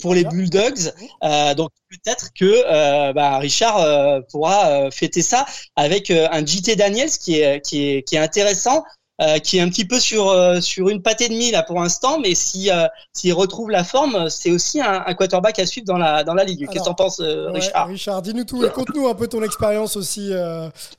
[0.00, 0.92] pour les Bulldogs.
[1.22, 5.44] Euh, donc peut-être que euh, bah, Richard pourra fêter ça
[5.76, 8.84] avec un JT Daniels qui est qui est qui est intéressant
[9.20, 11.78] euh, qui est un petit peu sur euh, sur une patte et demie là pour
[11.78, 15.86] l'instant, mais si euh, s'il retrouve la forme, c'est aussi un, un, quarterback à suivre
[15.86, 16.66] dans la dans la ligue.
[16.68, 17.88] Qu'est-ce que t'en penses, Richard?
[17.88, 20.32] Richard, dis-nous tout et conte-nous un peu ton expérience aussi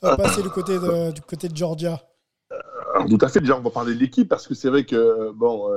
[0.02, 2.00] passée du côté de du côté de Georgia.
[3.10, 3.40] tout à fait.
[3.40, 5.68] Déjà, on va parler de l'équipe parce que c'est vrai que bon,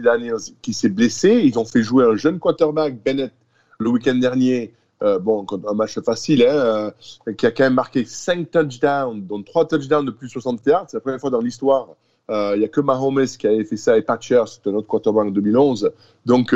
[0.00, 3.32] Daniels qui s'est blessé, ils ont fait jouer un jeune quarterback Bennett
[3.78, 6.92] le week-end dernier euh, bon, un match facile, hein,
[7.26, 10.64] euh, qui a quand même marqué 5 touchdowns, dont 3 touchdowns de plus de 60
[10.66, 10.86] yards.
[10.88, 11.88] C'est la première fois dans l'histoire.
[12.30, 15.26] Euh, il n'y a que Mahomes qui avait fait ça et Patcher, c'était notre quarterback
[15.26, 15.90] en 2011.
[16.24, 16.54] Donc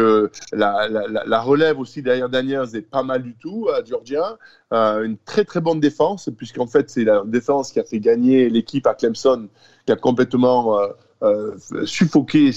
[0.53, 4.39] la, relève aussi derrière Daniels est pas mal du tout à Georgia.
[4.71, 8.87] une très très bonne défense, puisqu'en fait c'est la défense qui a fait gagner l'équipe
[8.87, 9.49] à Clemson,
[9.85, 10.79] qui a complètement
[11.23, 11.57] euh,
[11.87, 12.51] suffoquer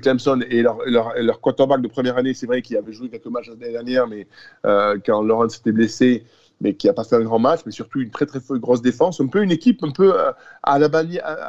[0.00, 2.34] Clemson et leur, leur, leur, quarterback de première année.
[2.34, 4.28] C'est vrai qu'il avait joué quelques matchs l'année dernière, mais
[4.64, 6.24] euh, quand Lawrence s'était blessé,
[6.60, 9.20] mais qui n'a pas fait un grand match, mais surtout une très très grosse défense.
[9.20, 10.30] Un peu une équipe un peu euh,
[10.62, 10.88] à la,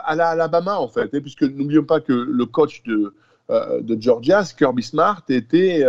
[0.03, 3.13] à la Alabama en fait, hein, puisque n'oublions pas que le coach de,
[3.49, 5.85] de Georgia, Kirby Smart, était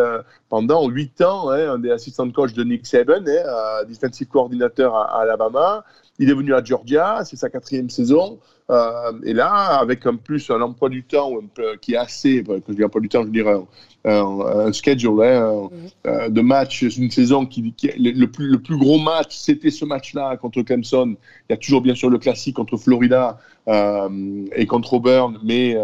[0.50, 4.94] pendant huit ans hein, un des assistants de coach de Nick Saban, hein, defensive coordinateur
[4.94, 5.82] à, Alabama.
[6.18, 8.38] Il est venu à Georgia, c'est sa quatrième saison.
[8.70, 11.32] Euh, et là, avec en plus un emploi du temps
[11.80, 13.56] qui est assez, que je dis emploi du temps, je dirais
[14.04, 15.68] un, schedule hein,
[16.04, 16.28] mm-hmm.
[16.30, 20.62] de match, une saison qui, le, plus, le plus gros match, c'était ce match-là contre
[20.62, 21.16] Clemson.
[21.48, 25.76] Il y a toujours bien sûr le classique contre Florida et contre Auburn, mais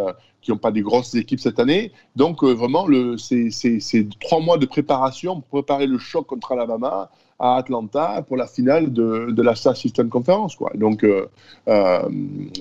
[0.44, 1.90] qui n'ont pas des grosses équipes cette année.
[2.14, 7.56] Donc, euh, vraiment, c'est trois mois de préparation pour préparer le choc contre Alabama à
[7.56, 10.56] Atlanta pour la finale de, de la SAS System Conference.
[10.56, 10.70] Quoi.
[10.74, 11.26] Donc, euh,
[11.68, 12.08] euh,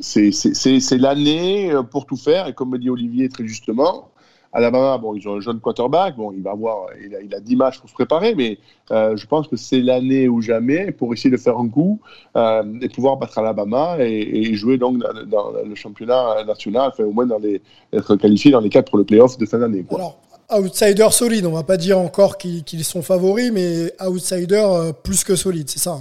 [0.02, 2.48] c'est l'année pour tout faire.
[2.48, 4.10] Et comme me dit Olivier très justement,
[4.54, 7.40] Alabama, bon, ils ont un jeune quarterback, bon, il va avoir, il a, il a
[7.40, 8.60] 10 matchs pour se préparer, mais
[8.92, 12.00] euh, je pense que c'est l'année ou jamais pour essayer de faire un coup
[12.36, 17.12] euh, et pouvoir battre Alabama et, jouer donc dans, dans, le championnat national, enfin, au
[17.12, 19.84] moins dans les, être qualifié dans les quatre pour le playoff de fin d'année.
[19.90, 20.20] Alors,
[20.52, 25.36] outsider solide, on va pas dire encore qu'ils sont favoris, mais outsider euh, plus que
[25.36, 25.98] solide, c'est ça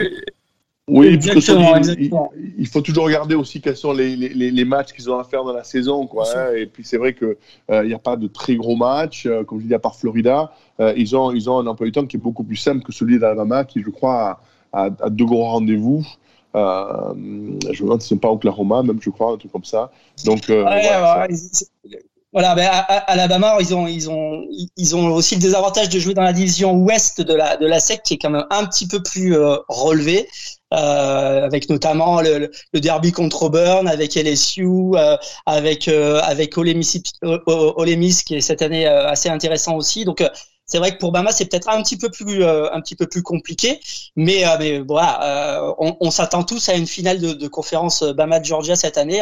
[0.88, 1.76] oui, exactement,
[2.58, 5.44] Il, faut toujours regarder aussi quels sont les, les, les matchs qu'ils ont à faire
[5.44, 6.08] dans la saison.
[6.08, 6.54] Quoi, hein.
[6.56, 7.36] Et puis c'est vrai qu'il
[7.70, 10.52] euh, n'y a pas de très gros matchs, euh, comme je dis, à part Florida.
[10.80, 12.92] Euh, ils, ont, ils ont un emploi du temps qui est beaucoup plus simple que
[12.92, 14.40] celui d'Alabama, qui je crois
[14.72, 16.04] a, a, deux gros rendez-vous.
[16.52, 19.92] je me demande si ce n'est pas Oklahoma, même je crois, un truc comme ça.
[20.24, 21.28] Donc, ouais, voilà,
[22.32, 26.14] voilà, ben, à, Alabama, ils ont, ils ont, ils ont aussi le désavantage de jouer
[26.14, 28.88] dans la division ouest de la, de la SEC, qui est quand même un petit
[28.88, 30.28] peu plus euh, relevée,
[30.72, 36.74] euh, avec notamment le, le, derby contre Auburn, avec LSU, euh, avec, euh, avec Ole
[36.74, 40.06] Miss, Ole Miss, qui est cette année assez intéressant aussi.
[40.06, 40.24] Donc,
[40.64, 43.22] c'est vrai que pour Bama, c'est peut-être un petit peu plus, un petit peu plus
[43.22, 43.80] compliqué,
[44.16, 48.46] mais, mais voilà, on, on s'attend tous à une finale de, de conférence Bama de
[48.46, 49.20] Georgia cette année.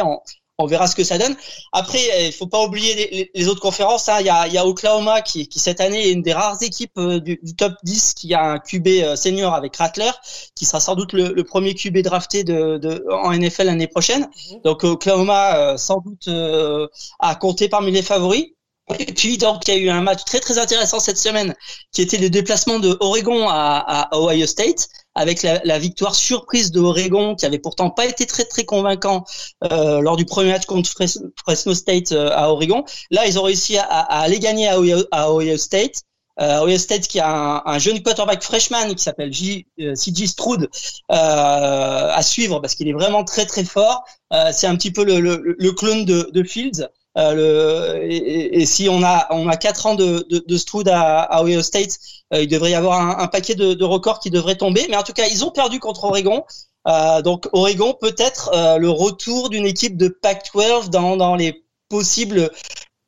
[0.61, 1.35] On verra ce que ça donne.
[1.71, 4.09] Après, il faut pas oublier les, autres conférences.
[4.09, 4.17] Hein.
[4.19, 6.61] Il, y a, il y a Oklahoma qui, qui cette année est une des rares
[6.61, 10.11] équipes du, top 10 qui a un QB senior avec Rattler,
[10.55, 14.29] qui sera sans doute le, premier QB drafté de, de en NFL l'année prochaine.
[14.51, 14.61] Mhm.
[14.63, 16.29] Donc Oklahoma sans doute
[17.19, 18.45] a compté parmi les favoris.
[18.99, 21.55] Et puis donc il y a eu un match très très intéressant cette semaine
[21.91, 26.71] qui était le déplacement de Oregon à, à Ohio State avec la, la, victoire surprise
[26.71, 29.25] de Oregon qui avait pourtant pas été très très convaincant
[29.63, 32.85] euh, lors du premier match contre Fresno State euh, à Oregon.
[33.09, 36.03] Là ils ont réussi à, à aller gagner à Ohio, à Ohio State.
[36.39, 39.31] Euh, Ohio State qui a un, un jeune quarterback freshman qui s'appelle
[39.79, 40.67] euh, CJ Stroud euh,
[41.11, 44.03] à suivre parce qu'il est vraiment très très fort.
[44.33, 46.87] Euh, c'est un petit peu le, le, le clone de, de Fields.
[47.17, 51.43] Euh, et, si on a on a quatre ans de, de, de Stroud à, à,
[51.43, 51.97] Ohio State,
[52.33, 54.87] euh, il devrait y avoir un, paquet de, records qui devraient tomber.
[54.89, 56.45] Mais en tout cas, ils ont perdu contre Oregon.
[56.87, 62.49] Euh, donc Oregon peut-être le retour d'une équipe de Pac-12 dans, dans les possibles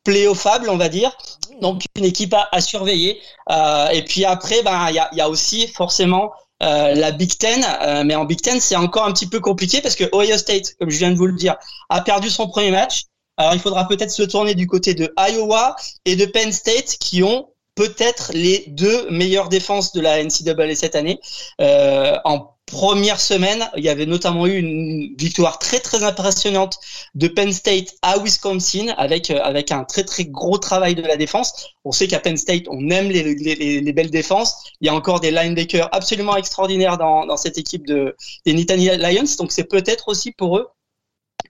[0.04, 1.16] playoffables, on va dire.
[1.62, 3.22] Donc une équipe à, surveiller.
[3.50, 7.66] Et puis après, ben il y a, aussi forcément la Big Ten,
[8.06, 10.90] mais en Big Ten c'est encore un petit peu compliqué parce que Ohio State, comme
[10.90, 11.56] je viens de vous le dire,
[11.90, 13.06] a perdu son premier match.
[13.38, 15.76] Alors il faudra peut-être se tourner du côté de Iowa
[16.06, 20.96] et de Penn State qui ont peut-être les deux meilleures défenses de la NCAA cette
[20.96, 21.20] année.
[21.60, 26.78] Euh, en première semaine, il y avait notamment eu une victoire très très impressionnante
[27.16, 31.18] de Penn State à Wisconsin avec euh, avec un très très gros travail de la
[31.18, 31.72] défense.
[31.84, 34.56] On sait qu'à Penn State, on aime les, les, les, belles défenses.
[34.80, 38.16] Il y a encore des linebackers absolument extraordinaires dans, dans cette équipe de,
[38.46, 39.36] des Nittany Lions.
[39.38, 40.68] Donc c'est peut-être aussi pour eux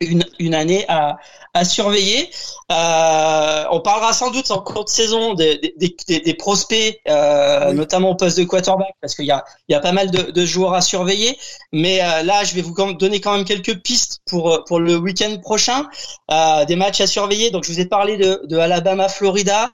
[0.02, 1.18] une, une année à,
[1.54, 2.30] à surveiller.
[2.72, 7.74] Euh, on parlera sans doute en cours de saison des, des, des, des prospects, euh,
[7.74, 10.32] notamment au poste de quarterback, parce qu'il y a, il y a pas mal de,
[10.32, 11.38] de joueurs à surveiller.
[11.72, 15.38] Mais euh, là, je vais vous donner quand même quelques pistes pour, pour le week-end
[15.42, 15.88] prochain,
[16.32, 17.52] euh, des matchs à surveiller.
[17.52, 19.70] Donc, je vous ai parlé de, de Alabama-Florida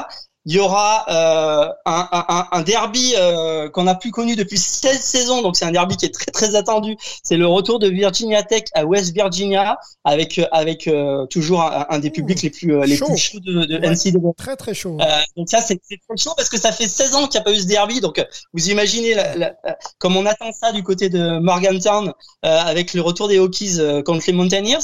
[0.49, 4.99] il y aura euh, un, un, un, derby euh, qu'on n'a plus connu depuis 16
[4.99, 6.97] saisons, donc c'est un derby qui est très très attendu.
[7.21, 12.09] C'est le retour de Virginia Tech à West Virginia avec avec euh, toujours un, des
[12.09, 14.33] publics les plus les plus chauds de, de NCAA.
[14.37, 14.97] Très très chaud.
[15.37, 17.53] donc ça c'est très chaud parce que ça fait 16 ans qu'il n'y a pas
[17.53, 18.19] eu ce derby, donc
[18.53, 19.53] vous imaginez la,
[19.99, 24.33] comme on attend ça du côté de Morgantown avec le retour des Hokies contre les
[24.33, 24.79] Mountaineers.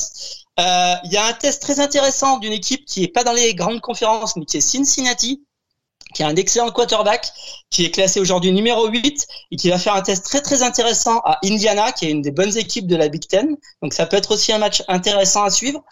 [0.60, 3.82] Il y a un test très intéressant d'une équipe qui est pas dans les grandes
[3.82, 5.42] conférences, mais qui est Cincinnati,
[6.14, 7.28] qui a un excellent quarterback,
[7.70, 11.20] qui est classé aujourd'hui numéro 8 et qui va faire un test très très intéressant
[11.20, 13.58] à Indiana, qui est une des bonnes équipes de la Big Ten.
[13.82, 15.84] Donc ça peut être aussi un match intéressant à suivre.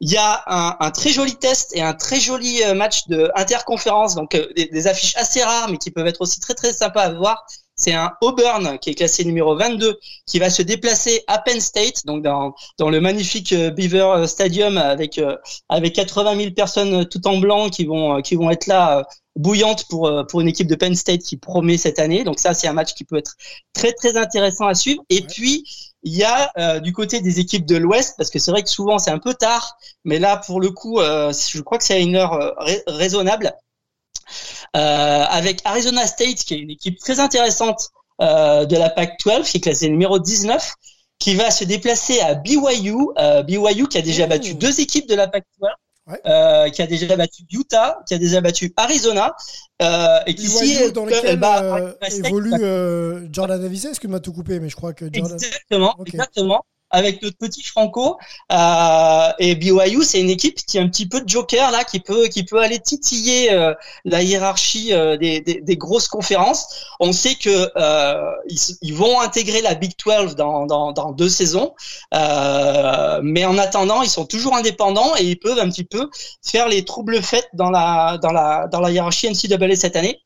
[0.00, 3.30] Il y a un, un très joli test et un très joli euh, match de
[3.34, 6.72] interconférence, donc euh, des, des, affiches assez rares, mais qui peuvent être aussi très très
[6.72, 7.44] sympas à voir.
[7.74, 12.06] C'est un Auburn qui est classé numéro 22 qui va se déplacer à Penn State,
[12.06, 15.20] donc dans, dans le magnifique euh, Beaver Stadium avec
[15.68, 19.06] avec 80 000 personnes tout en blanc qui vont qui vont être là
[19.36, 22.24] bouillante pour, euh, pour une équipe de Penn State qui promet cette année.
[22.24, 23.36] Donc ça, c'est un match qui peut être
[23.72, 25.02] très très intéressant à suivre.
[25.10, 25.64] Et puis,
[26.02, 28.70] il y a euh, du côté des équipes de l'Ouest, parce que c'est vrai que
[28.70, 31.94] souvent c'est un peu tard, mais là, pour le coup, euh, je crois que c'est
[31.94, 32.54] à une heure
[32.86, 33.52] raisonnable.
[34.72, 39.88] avec Arizona State, qui est une équipe très intéressante de la PAC-12, qui est classée
[39.88, 40.74] numéro 19,
[41.18, 43.08] qui va se déplacer à BYU,
[43.46, 45.28] BYU qui a déjà battu deux équipes de la
[46.06, 49.34] PAC-12 euh, qui a déjà battu Utah, qui a déjà battu Arizona,
[49.82, 53.84] euh, et qui si dans euh, évolue Jordan Davis.
[53.84, 55.36] Est-ce que m'a tout coupé, mais je crois que Jordan...
[55.36, 56.64] Exactement, exactement
[56.96, 58.16] avec notre petit Franco.
[58.50, 62.00] Euh, et BYU, c'est une équipe qui est un petit peu de joker là, qui
[62.00, 63.74] peut qui peut aller titiller euh,
[64.06, 66.86] la hiérarchie euh, des, des, des, grosses conférences.
[66.98, 71.28] On sait que euh, ils, ils, vont intégrer la Big 12 dans, dans, dans deux
[71.28, 71.74] saisons,
[72.14, 76.08] euh, mais en attendant, ils sont toujours indépendants et ils peuvent un petit peu
[76.42, 80.22] faire les troubles faits dans la dans la dans la hiérarchie NCAA cette année.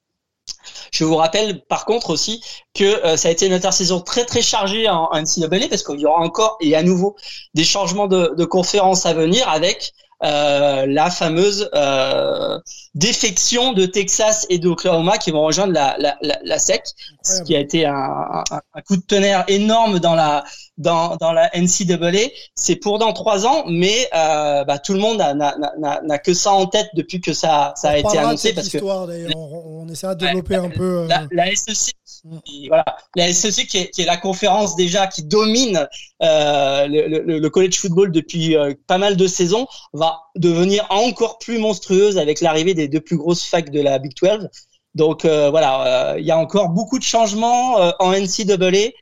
[0.90, 2.42] Je vous rappelle par contre aussi
[2.74, 6.00] que euh, ça a été une intersaison très très chargée en, en NCAA parce qu'il
[6.00, 7.16] y aura encore et à nouveau
[7.54, 12.58] des changements de, de conférences à venir avec euh, la fameuse euh,
[12.94, 16.82] défection de Texas et d'Oklahoma qui vont rejoindre la, la, la, la, SEC,
[17.22, 20.44] ce qui a été un, un, un, coup de tonnerre énorme dans la
[20.80, 22.30] dans, dans la NCAA.
[22.56, 26.66] C'est pour dans trois ans, mais euh, bah, tout le monde n'a que ça en
[26.66, 28.52] tête depuis que ça, ça a été annoncé.
[28.52, 31.00] parce histoire, que on, on, essaiera de développer un peu.
[31.00, 31.06] Euh...
[31.06, 32.38] La, la, SEC, mm.
[32.68, 35.86] voilà, la SEC qui est, qui est, la conférence déjà qui domine
[36.22, 41.38] euh, le, le, le, college football depuis euh, pas mal de saisons, va devenir encore
[41.38, 44.48] plus monstrueuse avec l'arrivée des deux plus grosses facs de la Big 12.
[44.94, 48.92] Donc euh, voilà, il y a encore beaucoup de changements en NCAA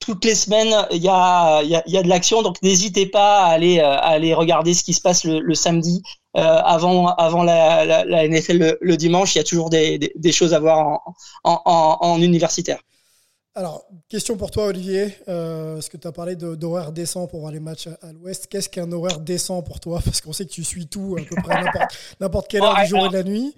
[0.00, 3.44] toutes les semaines, il y a, y, a, y a de l'action, donc n'hésitez pas
[3.44, 6.02] à aller, à aller regarder ce qui se passe le, le samedi
[6.36, 9.34] euh, avant, avant la, la, la NFL le, le, dimanche.
[9.34, 11.02] Il y a toujours des, des, des choses à voir en,
[11.44, 12.80] en, en, en, universitaire.
[13.54, 15.16] Alors, question pour toi, Olivier.
[15.28, 18.46] Euh, est-ce que tu as parlé d'horaire décent pour voir les matchs à, à l'ouest
[18.46, 20.00] Qu'est-ce qu'un horaire décent pour toi?
[20.04, 21.62] Parce qu'on sait que tu suis tout à peu près
[22.20, 23.54] n'importe quelle heure du jour et de la nuit.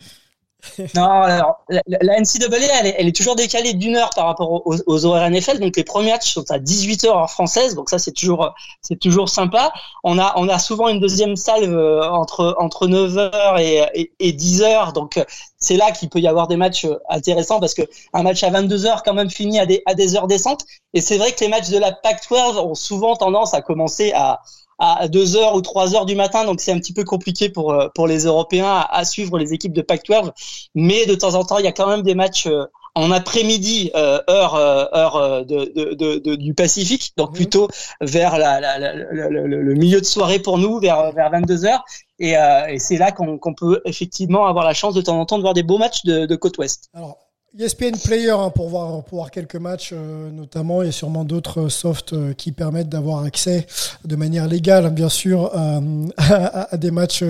[0.94, 2.46] non, alors, la, la NCAA,
[2.80, 5.58] elle est, elle est, toujours décalée d'une heure par rapport aux, aux, horaires NFL.
[5.58, 7.74] Donc, les premiers matchs sont à 18 heures française.
[7.74, 9.72] Donc, ça, c'est toujours, c'est toujours sympa.
[10.04, 14.12] On a, on a souvent une deuxième salle euh, entre, entre 9 heures et, et,
[14.20, 14.92] et 10 heures.
[14.92, 15.20] Donc,
[15.58, 17.82] c'est là qu'il peut y avoir des matchs intéressants parce que
[18.12, 20.64] un match à 22 heures quand même finit à des, à des heures décentes.
[20.94, 24.40] Et c'est vrai que les matchs de la Pac-12 ont souvent tendance à commencer à,
[24.83, 27.72] à 2 heures ou 3 heures du matin, donc c'est un petit peu compliqué pour
[27.72, 30.33] euh, pour les Européens à, à suivre les équipes de Pac-12.
[30.74, 32.64] Mais de temps en temps, il y a quand même des matchs euh,
[32.97, 37.68] en après-midi euh, heure heure de, de, de, de, du Pacifique, donc plutôt
[38.01, 41.85] vers la, la, la, le, le, milieu de soirée pour nous, vers vers 22 heures.
[42.18, 45.43] Et, et c'est là qu'on peut effectivement avoir la chance de temps en temps de
[45.43, 46.91] voir des beaux matchs de, de côte ouest.
[46.93, 47.16] Alors
[47.59, 52.14] ESPN Player hein, pour, voir, pour voir quelques matchs euh, notamment et sûrement d'autres softs
[52.14, 53.66] euh, qui permettent d'avoir accès
[54.07, 57.22] de manière légale bien sûr euh, à, à, des matchs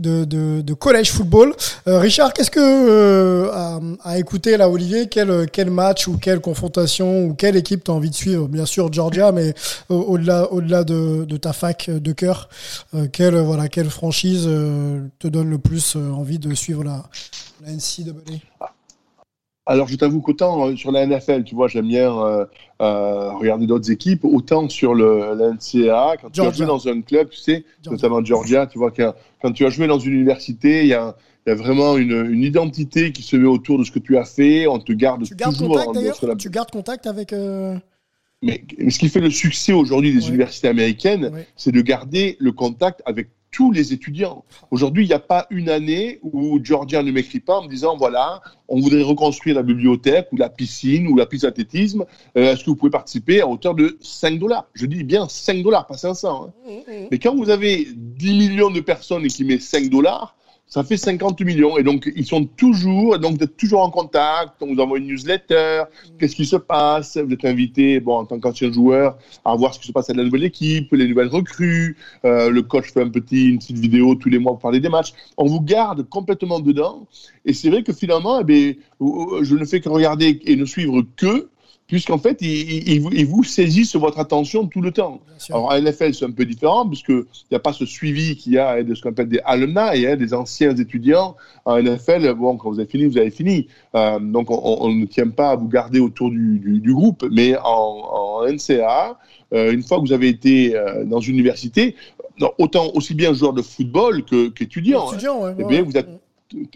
[0.00, 1.54] de, de, de college football.
[1.86, 7.26] Euh, Richard, qu'est-ce que à, à, écouter là Olivier, quel, quel match ou quelle confrontation
[7.26, 8.48] ou quelle équipe tu as envie de suivre?
[8.48, 9.54] Bien sûr Georgia mais
[9.88, 12.48] au-delà au-delà de, de, ta fac de cœur,
[13.12, 14.42] quelle, voilà, quelle franchise
[15.20, 17.04] te donne le plus envie de suivre la,
[17.64, 18.74] la NCAA
[19.68, 22.46] alors, je t'avoue qu'autant euh, sur la NFL, tu vois, j'aime bien euh,
[22.80, 26.34] euh, regarder d'autres équipes, autant sur le, la NCAA, quand Georgia.
[26.34, 27.90] tu as joué dans un club, tu sais, Georgia.
[27.90, 31.14] notamment Georgia, tu vois, quand tu as joué dans une université, il y a,
[31.46, 34.24] y a, vraiment une, une, identité qui se met autour de ce que tu as
[34.24, 35.84] fait, on te garde tu gardes toujours.
[35.84, 36.36] Contact, la...
[36.36, 37.34] Tu gardes contact avec.
[37.34, 37.76] Euh...
[38.40, 40.28] Mais, mais, ce qui fait le succès aujourd'hui des ouais.
[40.28, 41.46] universités américaines, ouais.
[41.56, 44.44] c'est de garder le contact avec tous les étudiants.
[44.70, 47.96] Aujourd'hui, il n'y a pas une année où Georgia ne m'écrit pas en me disant
[47.96, 52.04] voilà, on voudrait reconstruire la bibliothèque ou la piscine ou la piste d'athlétisme.
[52.36, 54.66] Euh, Est-ce que vous pouvez participer à hauteur de 5 dollars?
[54.74, 56.52] Je dis bien 5 dollars, pas 500.
[56.68, 56.82] Hein.
[57.10, 60.37] Mais quand vous avez 10 millions de personnes et qui met 5 dollars,
[60.68, 61.78] ça fait 50 millions.
[61.78, 64.52] Et donc, ils sont toujours, donc, vous êtes toujours en contact.
[64.60, 65.84] On vous envoie une newsletter.
[66.18, 67.16] Qu'est-ce qui se passe?
[67.16, 70.14] Vous êtes invité, bon, en tant qu'ancien joueur, à voir ce qui se passe à
[70.14, 71.96] la nouvelle équipe, les nouvelles recrues.
[72.24, 74.90] Euh, le coach fait un petit, une petite vidéo tous les mois pour parler des
[74.90, 75.14] matchs.
[75.38, 77.06] On vous garde complètement dedans.
[77.46, 81.02] Et c'est vrai que finalement, eh bien, je ne fais que regarder et ne suivre
[81.16, 81.48] que
[81.88, 85.20] puisqu'en fait, ils, ils, ils, vous saisissent votre attention tout le temps.
[85.48, 88.58] Alors, à NFL, c'est un peu différent, puisqu'il n'y a pas ce suivi qu'il y
[88.58, 91.34] a de ce qu'on appelle des alumni, hein, des anciens étudiants.
[91.64, 93.68] En NFL, bon, quand vous avez fini, vous avez fini.
[93.94, 97.26] Euh, donc, on, on, ne tient pas à vous garder autour du, du, du groupe,
[97.32, 99.18] mais en, en NCA,
[99.54, 101.96] euh, une fois que vous avez été euh, dans une université,
[102.38, 104.24] non, autant aussi bien joueur de football
[104.54, 106.08] qu'étudiant, qu hein, ouais, eh bien, vous êtes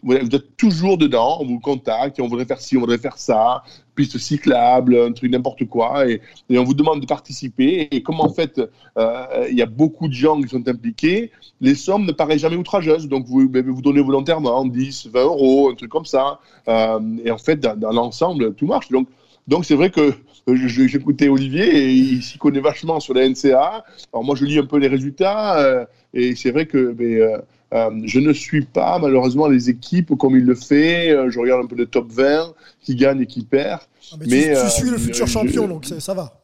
[0.02, 3.62] vous êtes toujours dedans, on vous contacte, on voudrait faire ci, on voudrait faire ça,
[3.94, 6.20] piste cyclable, un truc n'importe quoi, et,
[6.50, 7.88] on vous demande de participer.
[7.90, 8.60] Et comme en fait,
[8.98, 12.56] euh, il y a beaucoup de gens qui sont impliqués, les sommes ne paraissent jamais
[12.56, 13.08] outrageuses.
[13.08, 16.40] Donc vous vous donnez volontairement 10, 20 euros, un truc comme ça.
[16.68, 18.90] Euh, et en fait, dans, l'ensemble, tout marche.
[18.90, 19.08] Donc
[19.48, 20.12] donc c'est vrai que
[20.54, 23.84] j'écoutais Olivier et il s'y connaît vachement sur la NCA.
[24.12, 27.38] Alors moi je lis un peu les résultats euh, et c'est vrai que euh,
[27.72, 31.10] euh, je ne suis pas malheureusement les équipes comme il le fait.
[31.10, 33.80] Euh, je regarde un peu le top 20 qui gagne et qui perd.
[34.12, 36.42] Ah, mais, mais, tu, tu suis le futur champion donc ça va.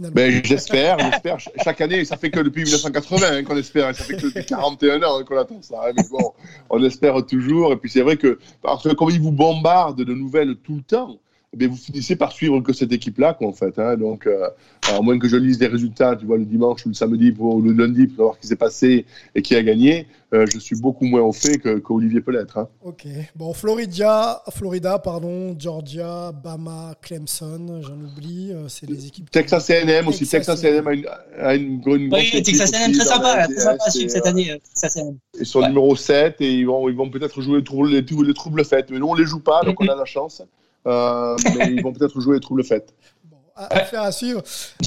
[0.00, 1.38] Ben, j'espère, j'espère.
[1.62, 3.94] Chaque année, ça fait que depuis 1980 hein, qu'on espère.
[3.94, 5.80] Ça fait que depuis 41 ans hein, qu'on attend ça.
[5.86, 6.32] Hein, mais bon,
[6.70, 7.72] on espère toujours.
[7.72, 10.82] Et puis c'est vrai que, parce que comme ils vous bombardent de nouvelles tout le
[10.82, 11.18] temps,
[11.60, 13.78] eh vous finissez par suivre que cette équipe-là, quoi, en fait.
[13.78, 13.96] Hein.
[13.96, 14.48] Donc, euh,
[14.88, 17.56] à moins que je lise les résultats, tu vois, le dimanche ou le samedi pour,
[17.56, 20.58] ou le lundi pour savoir ce qui s'est passé et qui a gagné, euh, je
[20.58, 22.56] suis beaucoup moins au fait qu'Olivier qu peut l'être.
[22.56, 22.68] Hein.
[22.82, 23.06] Ok.
[23.36, 28.52] Bon, Florida, Florida, pardon, Georgia, Bama, Clemson, j'en oublie.
[28.52, 29.30] Euh, c'est les équipes.
[29.30, 30.26] Texas A&M aussi.
[30.26, 31.06] Texas A&M a une,
[31.38, 34.58] a une, une Oui, Texas A&M très sympa, très sympa à suivre cette année.
[34.72, 35.18] Texas A&M.
[35.38, 35.68] Ils sont ouais.
[35.68, 38.90] numéro 7 et ils vont, ils vont peut-être jouer les troubles, les, les troubles faites.
[38.90, 39.90] Mais nous, on les joue pas, donc mm -hmm.
[39.90, 40.42] on a la chance.
[40.86, 42.94] Euh, mais ils vont peut-être jouer les troubles faites.
[43.24, 44.42] Bon, affaire à suivre.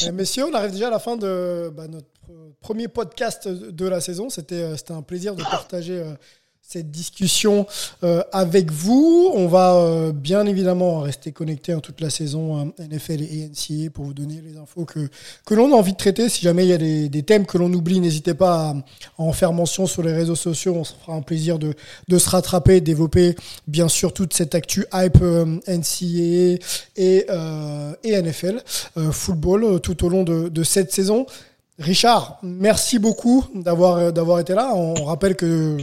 [0.06, 2.08] Euh, messieurs, on arrive déjà à la fin de bah, notre
[2.60, 4.30] premier podcast de la saison.
[4.30, 6.04] C'était un plaisir de partager
[6.68, 7.68] cette discussion
[8.04, 9.32] euh, avec vous.
[9.34, 13.92] On va euh, bien évidemment rester connecté en toute la saison euh, NFL et NCA
[13.92, 15.08] pour vous donner les infos que,
[15.46, 16.28] que l'on a envie de traiter.
[16.28, 18.76] Si jamais il y a des, thèmes que l'on oublie, n'hésitez pas à,
[19.18, 20.74] en faire mention sur les réseaux sociaux.
[20.76, 21.76] On se fera un plaisir de,
[22.08, 23.36] de se rattraper, développer
[23.68, 25.22] bien sûr toute cette actu hype
[25.68, 26.60] NCA
[26.98, 27.28] et,
[28.04, 28.62] et NFL
[29.12, 31.26] football tout au long de, de cette saison.
[31.78, 34.72] Richard, merci beaucoup d'avoir d'avoir été là.
[34.76, 35.78] On rappelle que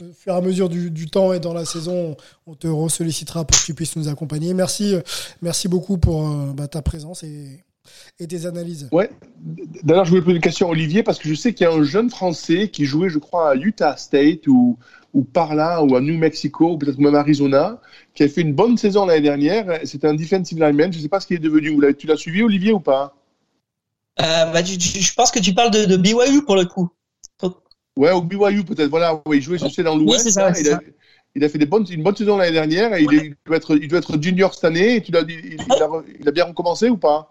[0.00, 2.16] au fur et à mesure du, du, temps et dans la saison,
[2.46, 4.54] on te sollicitera pour que tu puisses nous accompagner.
[4.54, 4.94] Merci,
[5.42, 7.62] merci beaucoup pour euh, bah, ta présence et,
[8.18, 8.88] et, tes analyses.
[8.92, 9.10] Ouais.
[9.82, 11.72] D'ailleurs, je voulais poser une question à Olivier parce que je sais qu'il y a
[11.72, 14.78] un jeune Français qui jouait, je crois, à Utah State ou,
[15.12, 17.80] ou par là, ou à New Mexico, ou peut-être même Arizona,
[18.14, 19.80] qui a fait une bonne saison l'année dernière.
[19.84, 20.92] C'était un defensive lineman.
[20.92, 21.78] Je ne sais pas ce qu'il est devenu.
[21.96, 23.14] Tu l'as suivi, Olivier, ou pas?
[24.20, 26.90] Euh, bah, tu, tu, Je pense que tu parles de, de BYU pour le coup.
[27.96, 28.90] Ouais, au BYU peut-être.
[28.90, 30.24] Voilà, ouais, il jouait, je sais, dans l'Ouest.
[30.24, 30.80] Oui, ça, hein, il, a,
[31.34, 33.56] il, a, fait des bonnes, une bonne saison l'année dernière et il, est, il, doit
[33.56, 34.96] être, il doit être junior cette année.
[34.96, 35.88] Et tu il, il, a,
[36.20, 37.30] il, a, bien recommencé ou pas?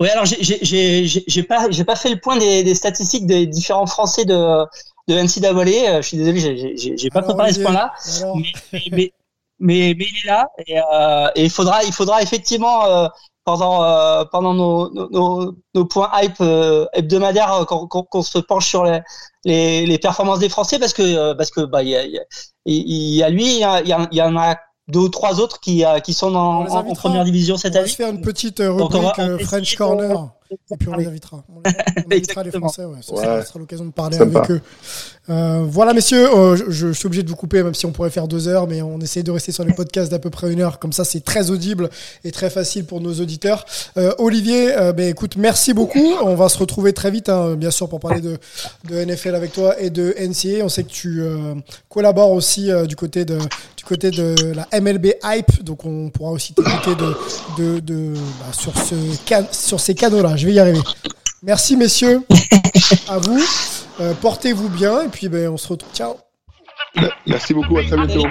[0.00, 4.24] Oui, alors j'ai pas, j'ai pas fait le point des, des, statistiques des différents Français
[4.24, 4.64] de,
[5.08, 6.00] de NCAA.
[6.00, 7.92] Je suis désolé, j'ai pas préparé ce point-là.
[8.34, 9.12] Mais, mais,
[9.60, 12.86] mais, mais, il est là et, euh, et il faudra, il faudra effectivement.
[12.86, 13.08] Euh,
[13.50, 18.68] pendant euh, pendant nos, nos, nos, points hype euh, hebdomadaires qu'on qu qu se penche
[18.68, 19.00] sur les,
[19.44, 22.18] les, les, performances des Français parce que parce que bah il y a, y,
[22.66, 24.56] y a lui il y, a, il y en a
[24.88, 27.82] deux ou trois autres qui qui sont dans, en, en, première division cette année.
[27.82, 30.30] On va se faire une petite rubrique French Corner.
[30.50, 31.44] Et puis on les invitera.
[31.48, 32.98] On, on invitera les Français, ouais.
[33.02, 33.22] Ça, ouais.
[33.22, 34.38] ça sera l'occasion de parler Sympa.
[34.38, 34.60] avec eux.
[35.28, 38.10] Euh, voilà, messieurs, euh, je, je, suis obligé de vous couper, même si on pourrait
[38.10, 40.60] faire deux heures, mais on essaye de rester sur les podcasts d'à peu près une
[40.60, 40.78] heure.
[40.78, 41.88] Comme ça, c'est très audible
[42.24, 43.64] et très facile pour nos auditeurs.
[43.96, 46.14] Euh, Olivier, euh, ben, écoute, merci beaucoup.
[46.22, 48.38] On va se retrouver très vite, hein, bien sûr, pour parler de,
[48.88, 50.64] de, NFL avec toi et de NCA.
[50.64, 51.54] On sait que tu euh,
[51.88, 53.38] collabores aussi du côté de
[53.76, 57.16] du côté de la MLB Hype, donc on pourra aussi t'écouter de,
[57.58, 58.94] de, de bah, sur ce
[59.52, 60.36] sur ces canaux-là.
[60.40, 60.80] Je vais y arriver.
[61.42, 62.22] Merci messieurs,
[63.08, 63.42] à vous.
[64.00, 65.92] Euh, Portez-vous bien et puis ben, on se retrouve.
[65.92, 66.14] Ciao.
[67.26, 68.26] Merci beaucoup, à très bientôt.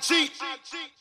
[0.00, 0.32] cheat.
[0.40, 0.99] I cheat.